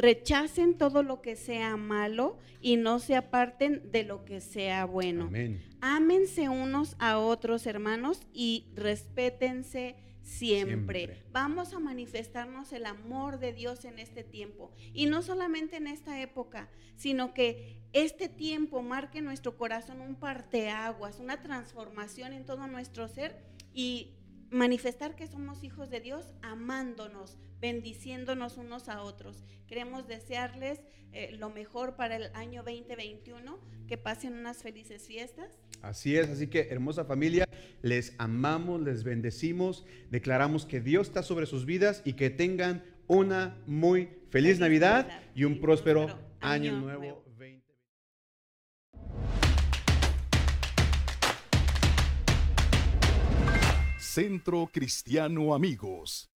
Rechacen 0.00 0.78
todo 0.78 1.02
lo 1.02 1.20
que 1.20 1.36
sea 1.36 1.76
malo 1.76 2.38
y 2.62 2.78
no 2.78 3.00
se 3.00 3.16
aparten 3.16 3.92
de 3.92 4.04
lo 4.04 4.24
que 4.24 4.40
sea 4.40 4.86
bueno. 4.86 5.24
Amén. 5.24 5.62
Ámense 5.82 6.48
unos 6.48 6.96
a 6.98 7.18
otros, 7.18 7.66
hermanos, 7.66 8.22
y 8.32 8.66
respétense 8.74 9.96
siempre. 10.22 11.22
Vamos 11.32 11.74
a 11.74 11.80
manifestarnos 11.80 12.72
el 12.72 12.86
amor 12.86 13.38
de 13.40 13.52
Dios 13.52 13.84
en 13.84 13.98
este 13.98 14.24
tiempo. 14.24 14.70
Y 14.94 15.04
no 15.04 15.20
solamente 15.20 15.76
en 15.76 15.86
esta 15.86 16.20
época, 16.22 16.70
sino 16.96 17.34
que 17.34 17.82
este 17.92 18.28
tiempo 18.28 18.82
marque 18.82 19.20
nuestro 19.20 19.56
corazón 19.56 20.00
un 20.00 20.14
parteaguas, 20.14 21.18
una 21.18 21.42
transformación 21.42 22.32
en 22.32 22.44
todo 22.44 22.66
nuestro 22.68 23.08
ser 23.08 23.38
y 23.74 24.14
manifestar 24.50 25.14
que 25.14 25.26
somos 25.26 25.62
hijos 25.62 25.90
de 25.90 26.00
Dios 26.00 26.32
amándonos, 26.42 27.36
bendiciéndonos 27.60 28.56
unos 28.56 28.88
a 28.88 29.02
otros. 29.02 29.44
Queremos 29.66 30.08
desearles 30.08 30.80
eh, 31.12 31.36
lo 31.38 31.50
mejor 31.50 31.96
para 31.96 32.16
el 32.16 32.34
año 32.34 32.62
2021, 32.62 33.58
que 33.86 33.98
pasen 33.98 34.34
unas 34.34 34.62
felices 34.62 35.06
fiestas. 35.06 35.58
Así 35.82 36.16
es, 36.16 36.28
así 36.28 36.46
que 36.46 36.68
hermosa 36.70 37.04
familia, 37.04 37.48
les 37.82 38.14
amamos, 38.18 38.80
les 38.80 39.02
bendecimos, 39.02 39.84
declaramos 40.10 40.66
que 40.66 40.80
Dios 40.80 41.08
está 41.08 41.22
sobre 41.22 41.46
sus 41.46 41.64
vidas 41.64 42.02
y 42.04 42.12
que 42.12 42.30
tengan 42.30 42.84
una 43.06 43.60
muy 43.66 44.08
feliz, 44.30 44.58
Navidad, 44.60 45.08
y 45.34 45.44
un 45.44 45.60
próspero, 45.60 46.18
año, 46.40 46.80
nuevo. 46.80 47.24
Centro 53.98 54.68
Cristiano 54.72 55.54
Amigos. 55.54 56.29